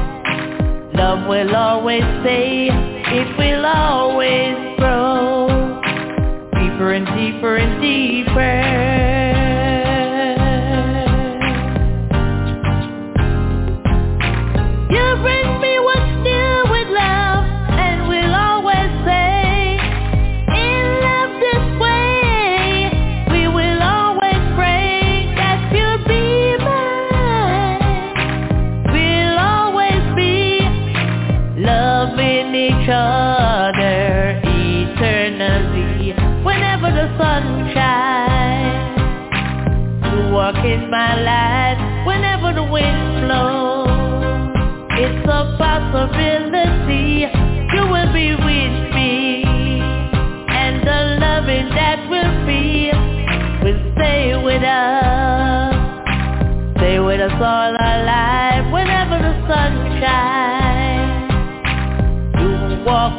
[0.94, 2.70] Love will always stay.
[2.70, 5.48] It will always grow.
[6.54, 9.01] Deeper and deeper and deeper.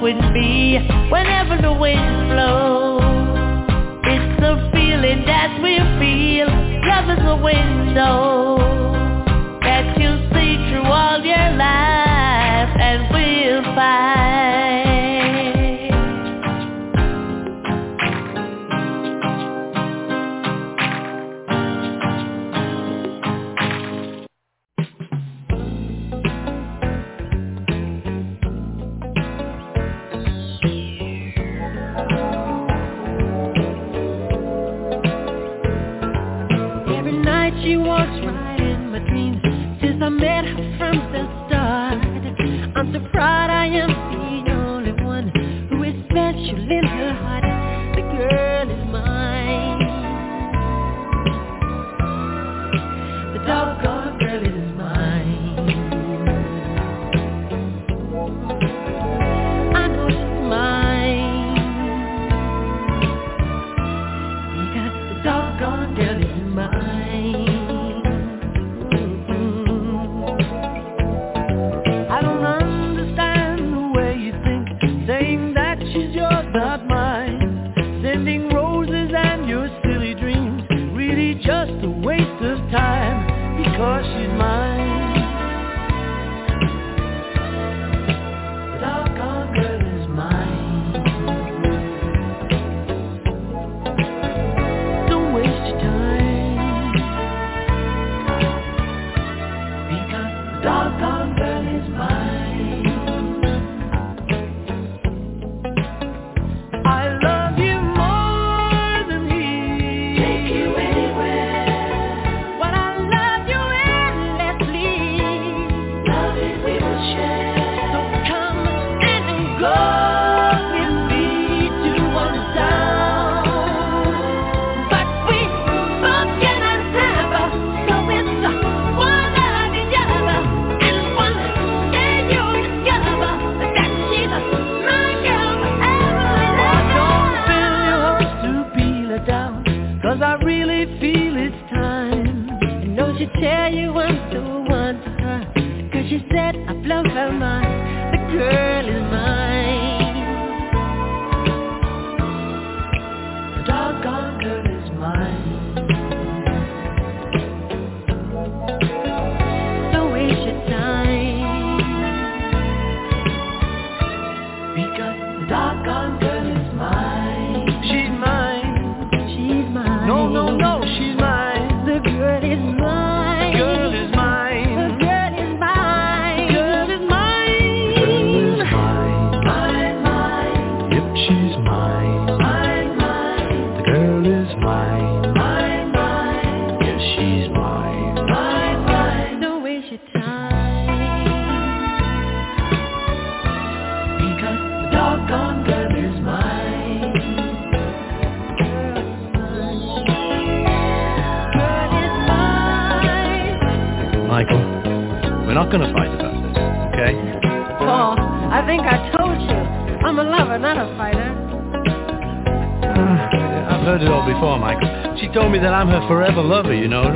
[0.04, 3.00] Me whenever the wind blows.
[4.04, 6.48] It's a feeling that we feel.
[6.84, 8.33] Love is a window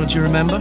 [0.08, 0.57] don't you remember?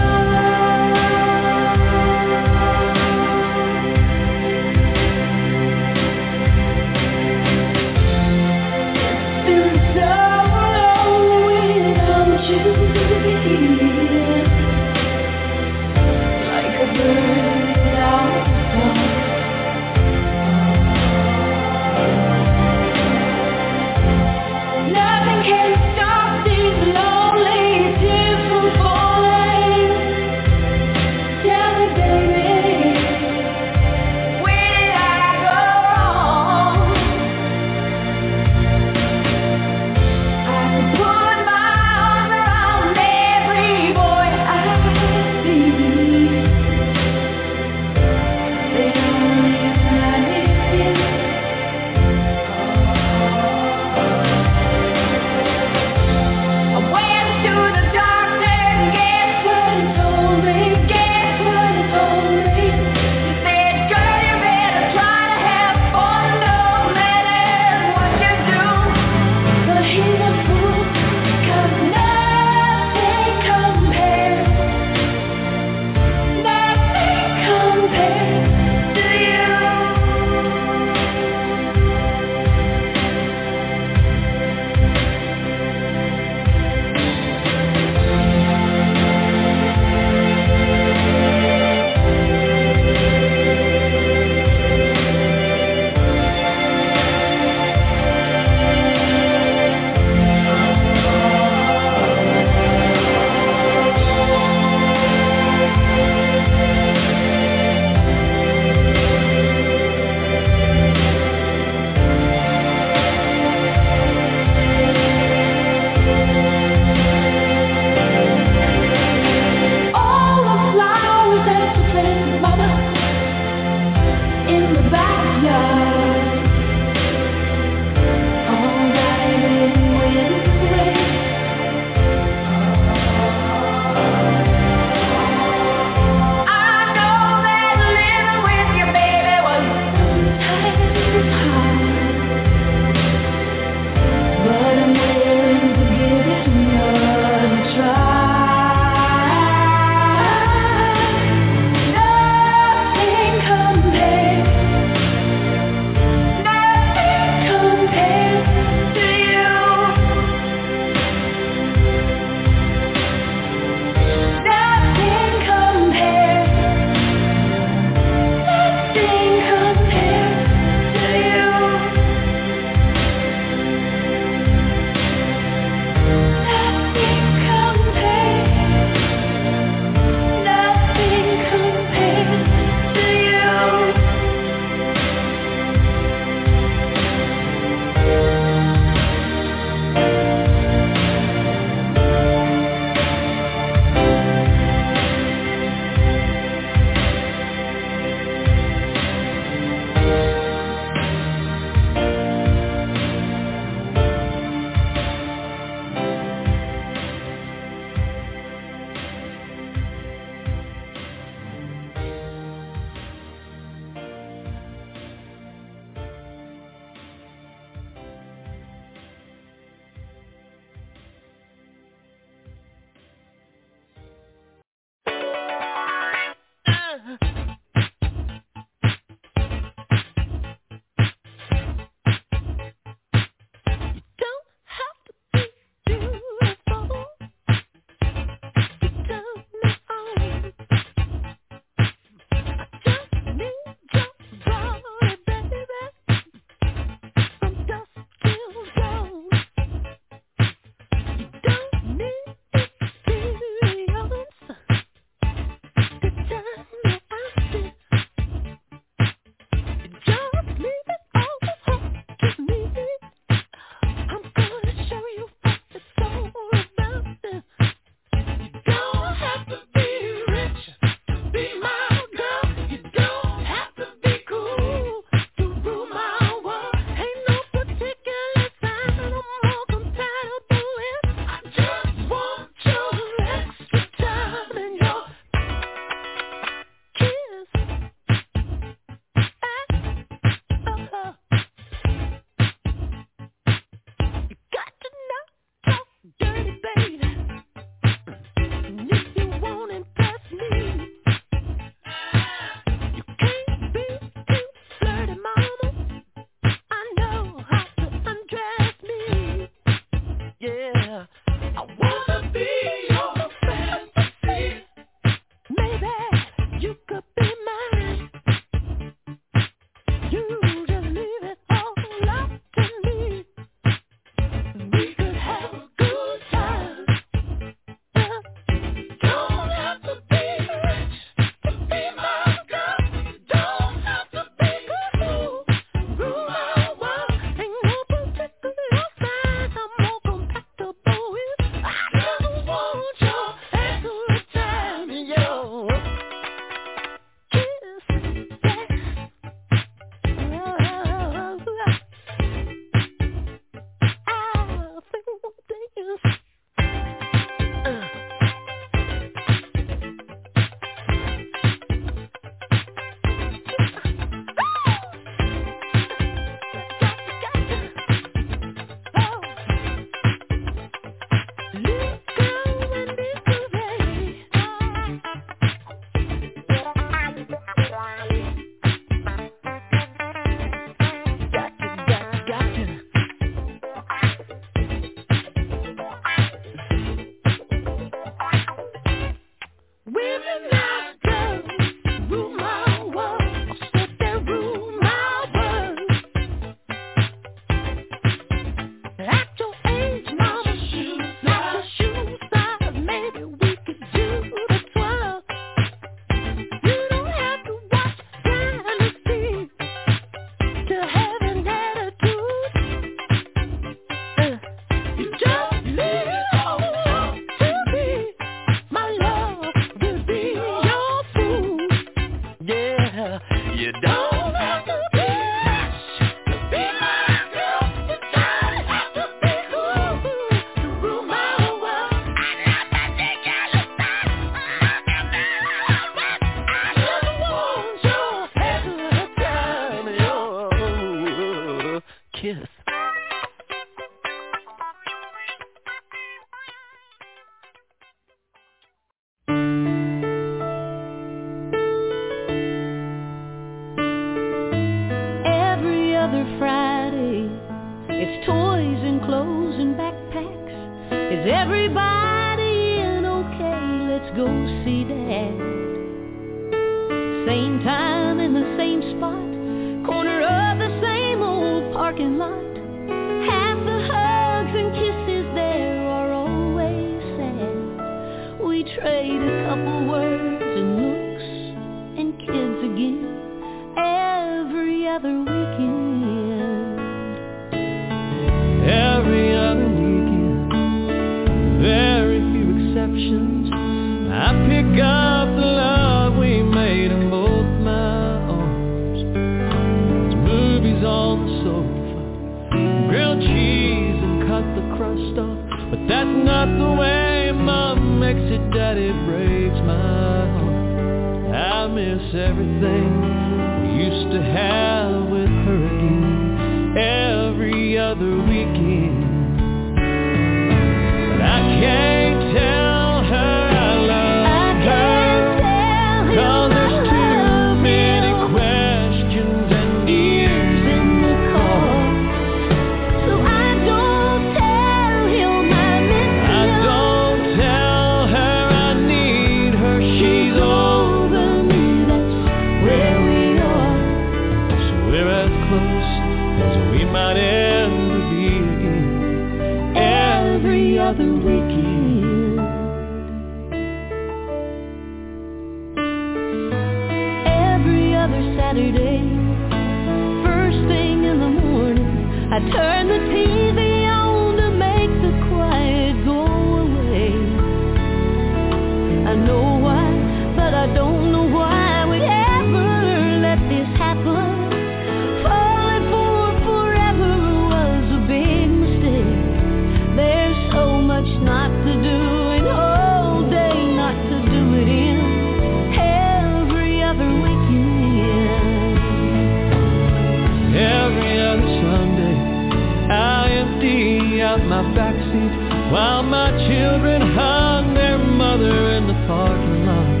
[595.70, 600.00] My children hug their mother in the parking lot.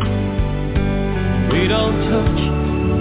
[1.52, 2.42] We don't touch,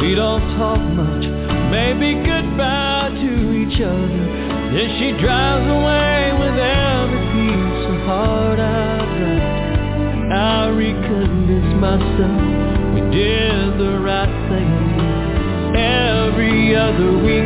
[0.02, 1.26] we don't talk much,
[1.72, 4.22] maybe goodbye to each other.
[4.70, 9.60] Then she drives away with every piece of heart I've got.
[10.30, 17.39] I reconvince myself we did the right thing every other weekend.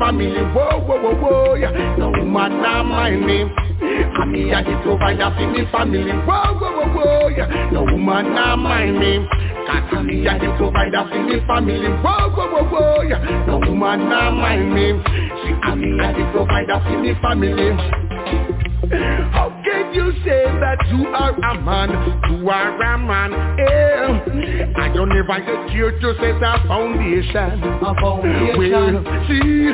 [0.00, 1.70] Family Whoa whoa whoa whoa yeah.
[1.98, 6.72] No woman not mind me And me a the provider for me family Whoa whoa
[6.74, 7.70] whoa whoa yeah.
[7.70, 9.28] No woman not mind me
[9.68, 13.44] Cause me a the provider for me family Whoa whoa whoa whoa yeah.
[13.46, 14.96] No woman not mind me
[15.44, 17.70] See and me a the provider for me family
[18.90, 21.90] how can you say that you are a man?
[22.32, 24.72] You are a man, eh?
[24.76, 27.62] I don't ever get you to set a foundation.
[27.62, 28.58] A foundation.
[28.58, 29.70] Well, see,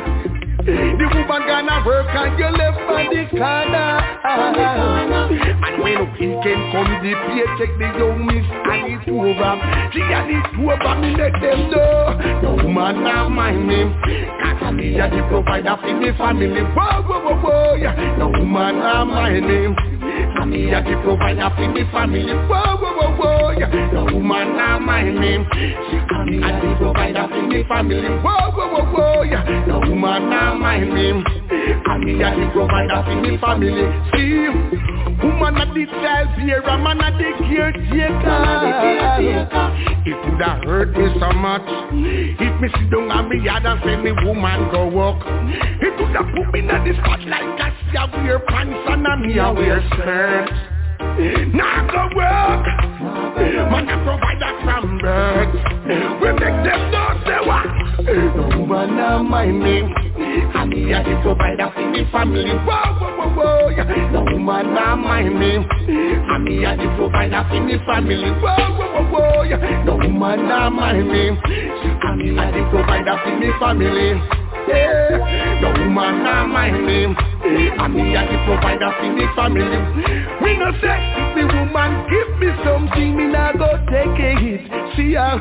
[0.67, 4.03] the woman gonna work and you left on the corner.
[4.27, 9.53] And when weekend come, the paycheck the young miss and it's over.
[9.93, 12.41] She and it's over, me let them know.
[12.43, 13.95] No woman not mind me.
[14.43, 16.61] Cause me a the provider for me family.
[16.61, 18.17] Whoa, whoa, whoa, whoa.
[18.17, 19.96] No woman not mind me.
[20.17, 22.33] And me a the provider for me family.
[22.47, 23.69] Whoa, whoa, whoa, whoa, yeah.
[23.93, 25.45] No woman not mind me.
[25.89, 28.09] She and me a the provider for me family.
[28.21, 29.43] Whoa, whoa, whoa, whoa, yeah.
[29.67, 31.09] No woman not mind me.
[31.11, 33.85] And me a the provider for me family.
[34.13, 34.66] See,
[35.27, 38.39] woman a the child bearer, man a the caretaker.
[40.07, 43.79] It would have hurt me so much if me sit down and me yard and
[43.83, 45.23] say me woman go walk.
[45.27, 49.17] It would have put me in the spotlight cause she a wear pants and a
[49.17, 50.49] me a wear skirt.
[51.53, 52.65] Now go work,
[53.71, 55.53] man a provider from birth.
[56.21, 57.67] We make them know say what.
[58.35, 60.16] No woman not mind me.
[60.37, 62.51] And me a the provider for me family.
[62.51, 64.11] Whoa, whoa, whoa, whoa, yeah.
[64.11, 65.57] No woman not mind me.
[65.57, 68.31] And me a the provider for me family.
[68.41, 69.83] Whoa, whoa, whoa, whoa, yeah.
[69.85, 71.29] No woman not mind me.
[71.29, 74.21] And me a the provider for me family.
[74.67, 77.05] Yeah, no woman not mind me.
[77.05, 79.79] And me a the provider for me family.
[80.41, 80.97] We no say
[81.35, 84.61] the woman give me something, me not go take a hit.
[84.95, 85.39] See ya.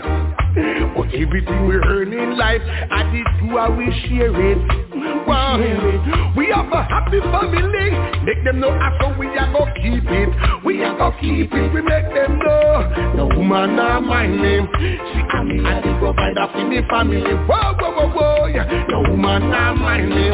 [0.97, 4.85] But everything we earn in life, I did do how we share it.
[5.26, 7.90] We have a happy family.
[8.24, 10.64] Make them know how we are go keep it.
[10.64, 11.72] We are go keep it.
[11.72, 13.14] We make them know.
[13.16, 14.60] No woman not mind me.
[14.78, 14.98] See,
[15.30, 17.34] I'm the provider for me family.
[17.46, 18.46] Whoa, whoa, whoa, whoa.
[18.46, 18.86] Yeah.
[18.88, 20.30] No woman not mind me.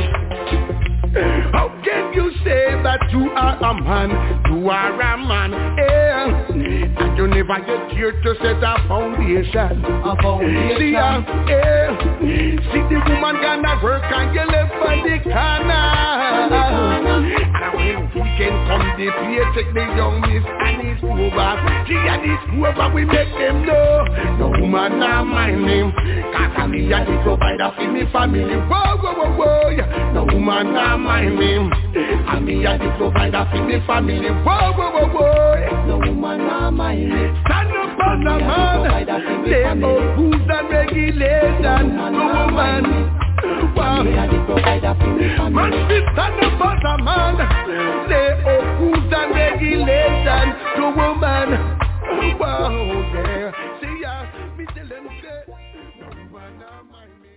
[1.52, 1.69] How
[2.83, 4.11] that you are a man?
[4.51, 7.03] You are a man, eh?
[7.03, 9.85] And you never get here to set a foundation.
[9.85, 10.79] A foundation.
[10.79, 11.97] See, uh, eh?
[12.73, 15.73] See the woman gonna work and you left by the corner.
[17.63, 18.02] And
[18.33, 21.53] weekend come, the paycheck the young miss and it's over.
[21.87, 24.05] She and it's over, we make them know.
[24.39, 25.93] No woman not mind me.
[26.33, 28.57] Cause I'm the provider for me family.
[28.57, 30.13] Whoa, whoa, whoa, whoa.
[30.15, 31.53] No woman not mind me.
[31.53, 34.29] And me a the provider for me family.
[34.29, 35.87] Whoa, whoa, whoa, whoa.
[35.87, 37.23] No woman not mind me.
[37.45, 39.85] Stand up as a man.
[39.85, 41.97] Up rules and regulation.
[41.97, 43.32] No woman.
[45.52, 47.36] Man fit and a butter man.
[48.09, 50.47] They are rules and regulation
[50.77, 51.51] to woman
[52.39, 52.70] Wow,
[53.14, 53.52] yeah.
[53.81, 54.14] See ya,
[54.56, 55.40] me tell them say
[55.98, 56.56] No one
[56.90, 57.31] mind me.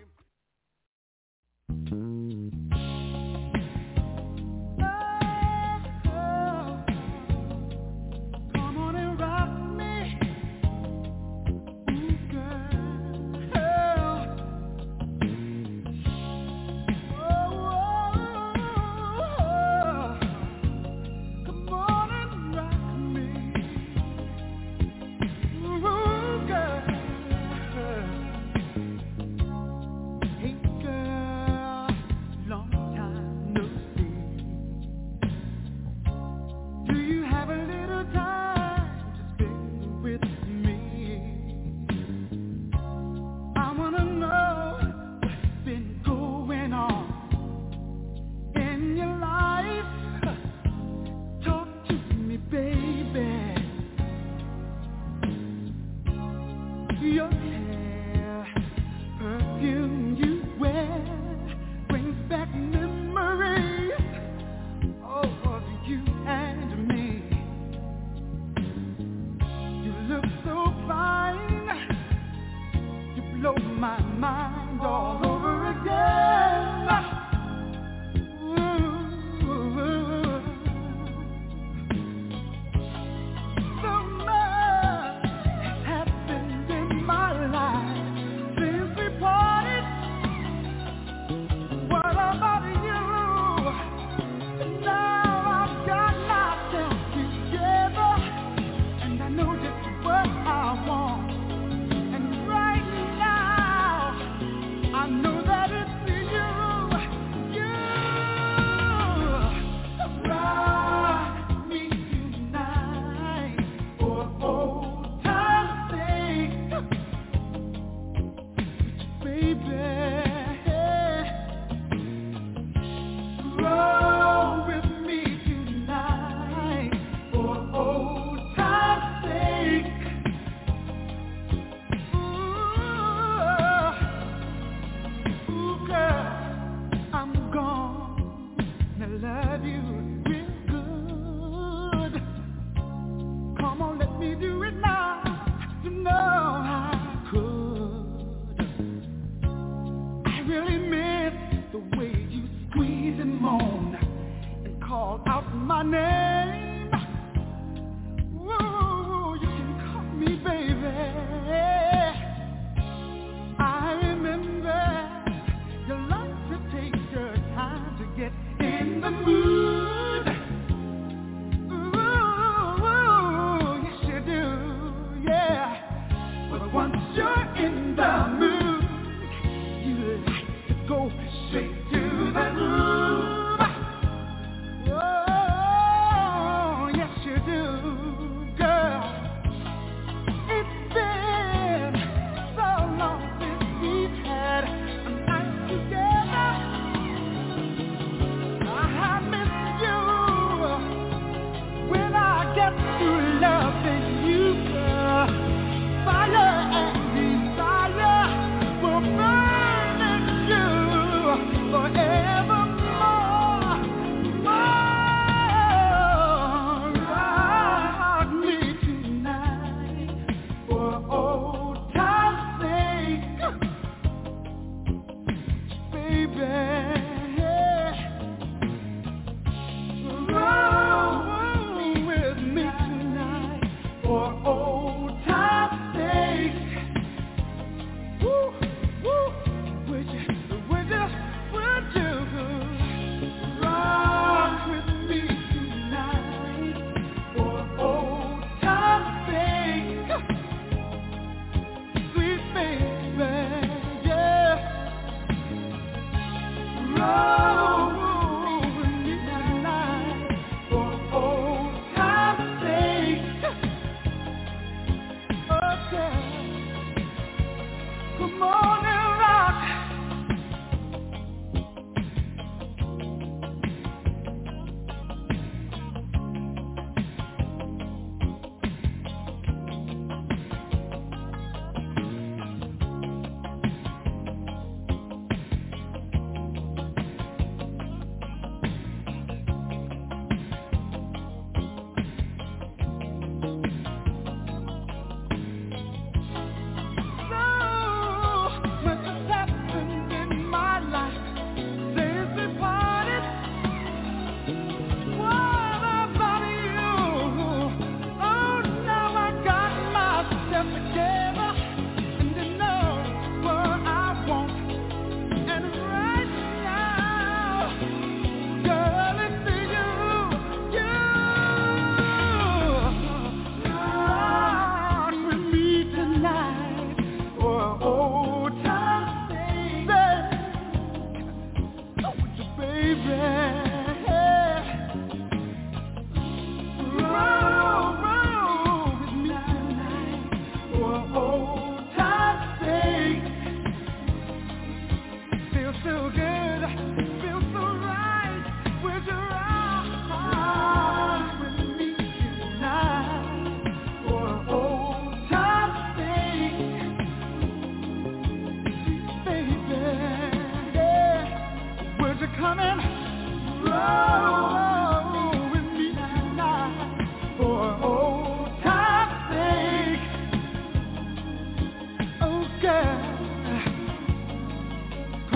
[155.65, 156.24] My name.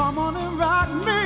[0.10, 1.19] Come on and rock me.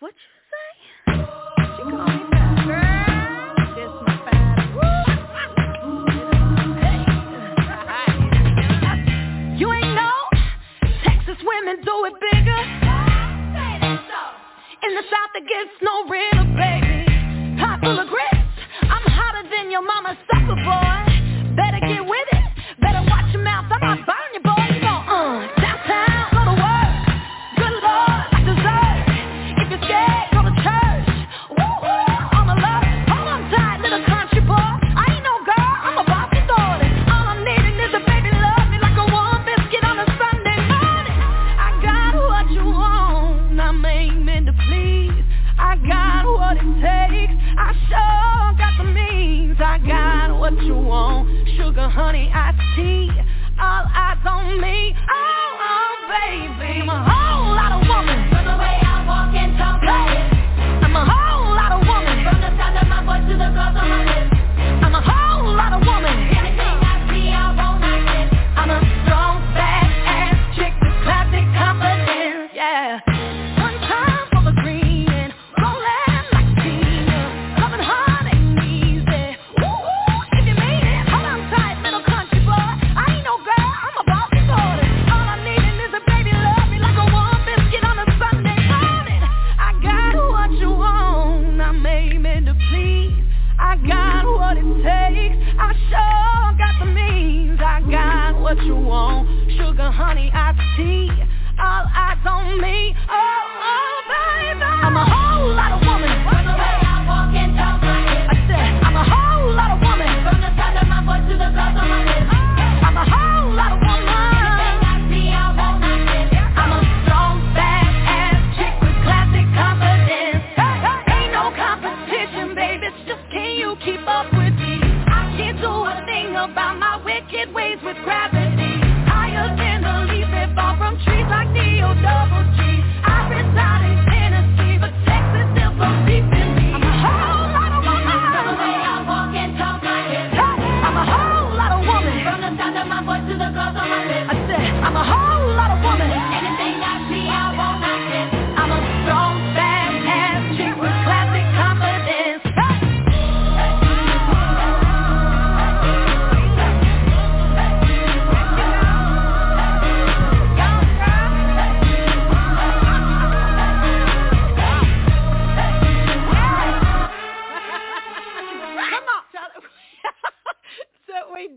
[0.00, 0.72] What you say?
[1.76, 2.56] She called me fat
[9.60, 10.16] you ain't know
[11.04, 12.60] Texas women do it bigger.
[14.80, 17.04] In the South it gets no realer, baby.
[17.60, 18.56] Pot full of grits.
[18.80, 21.04] I'm hotter than your mama's sucker boy.
[21.56, 22.29] Better get with it.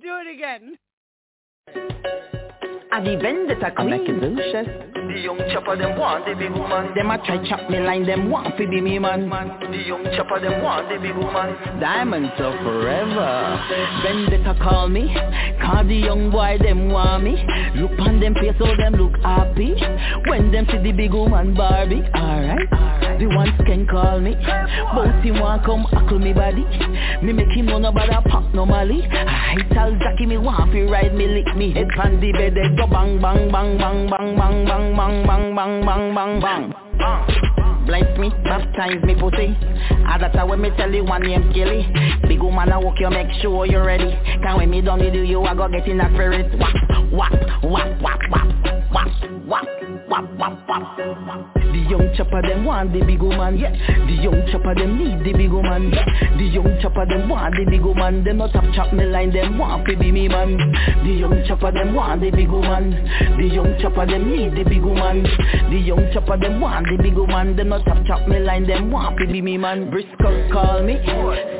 [0.01, 0.77] do it again.
[2.91, 3.71] A vivenza ta
[5.13, 6.89] the young chopper them want the big woman.
[6.95, 9.29] Them a try chop me line, them want fi be me man.
[9.29, 11.53] The young chopper them want the big woman.
[11.79, 13.61] Diamonds are forever.
[14.01, 15.13] Vendetta call me,
[15.61, 17.45] cause the young boy them want me.
[17.75, 19.75] Look on them face, so them look happy.
[20.25, 22.67] When them see the big woman Barbie, alright.
[23.19, 24.33] The ones can call me,
[24.95, 26.65] both him want come ackle me body.
[27.21, 29.05] Me make him know no bother pop normally.
[29.05, 32.75] I tell Jackie me want fi ride me lick me head on the bed, they
[32.75, 36.73] go bang bang bang bang bang bang bang bang bang bang bang bang bang bang.
[36.99, 37.27] Uh.
[37.85, 39.57] Bless me, baptize me pussy
[40.07, 41.85] Ah, that's how me tell you one name Kelly
[42.29, 45.21] Big woman I walk you, make sure you ready Can when me done you do
[45.21, 46.73] you, I go get in a ferret Wap,
[47.11, 48.47] wap, wap, wap, wap,
[48.93, 51.53] wap, wap wap, wap, wap.
[51.55, 53.71] The young chopper them want the big woman, yeah.
[53.71, 56.05] The young chopper them need the big woman, yeah.
[56.37, 58.23] The young chopper them want the big woman.
[58.23, 60.57] Them not tap chop me line, them want to be me man.
[61.03, 62.91] The young chopper them want the big woman.
[63.37, 65.23] The young chopper them need the big woman.
[65.23, 67.55] The young chopper them want the big woman.
[67.55, 69.89] Them not tap chop me line, them want to be me man.
[69.89, 71.01] Briscoe call me,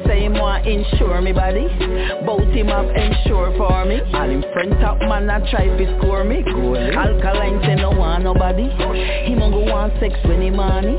[0.05, 1.67] say him want insure me body.
[2.25, 4.01] Both him have insure for me.
[4.13, 6.43] All him friend top man a try to score me.
[6.93, 8.69] Alkaline say no want nobody.
[9.29, 10.97] Him go want sex when he money.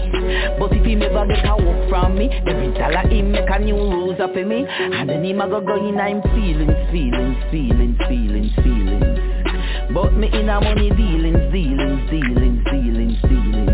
[0.59, 3.75] But if he never get a work from me, every dollar him make a new
[3.75, 4.67] rules up for me.
[4.69, 9.93] And then him a go go in I'm feelings, feelings, feelings, feelings, feelings.
[9.93, 13.74] But me in a money dealings, dealings, dealings, dealings, dealings.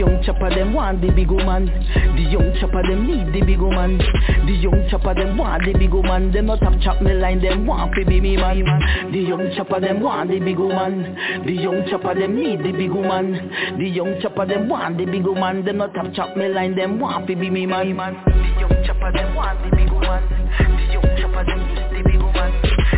[0.00, 1.66] Young chopper them want the big woman.
[1.66, 3.98] The young chopper them need the big woman.
[3.98, 6.32] The young chopper them want the big woman.
[6.32, 9.12] Them not tap chop me line, them want to be me man.
[9.12, 11.44] The young chopper them want the big woman.
[11.44, 13.52] The young chopper them need the big woman.
[13.76, 15.66] The young chopper them want the big woman.
[15.66, 17.92] Them not tap chop me line, them want to be me man.
[17.92, 20.24] The young chopper them want the big woman.
[20.56, 22.50] The young chopper them need the big woman.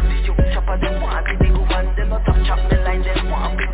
[0.06, 1.96] The young chopper them want the big woman.
[1.98, 3.71] Them not tap chop me line, them want to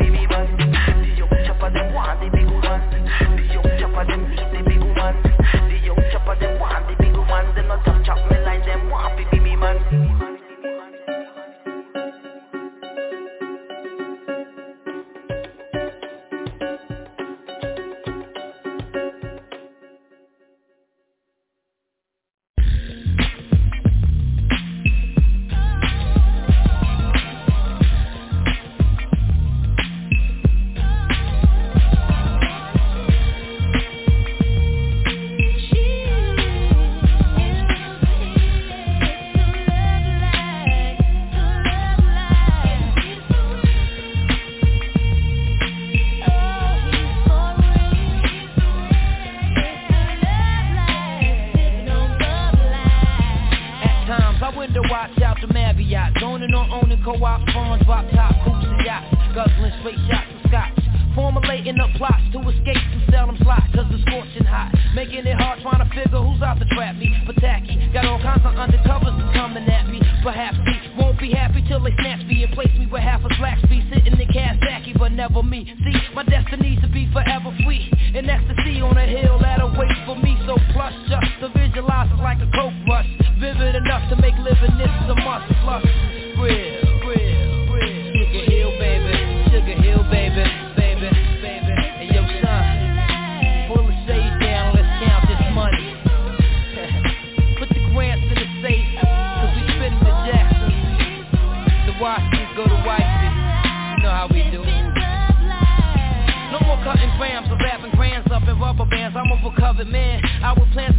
[109.69, 110.21] A man.
[110.43, 110.98] I would plans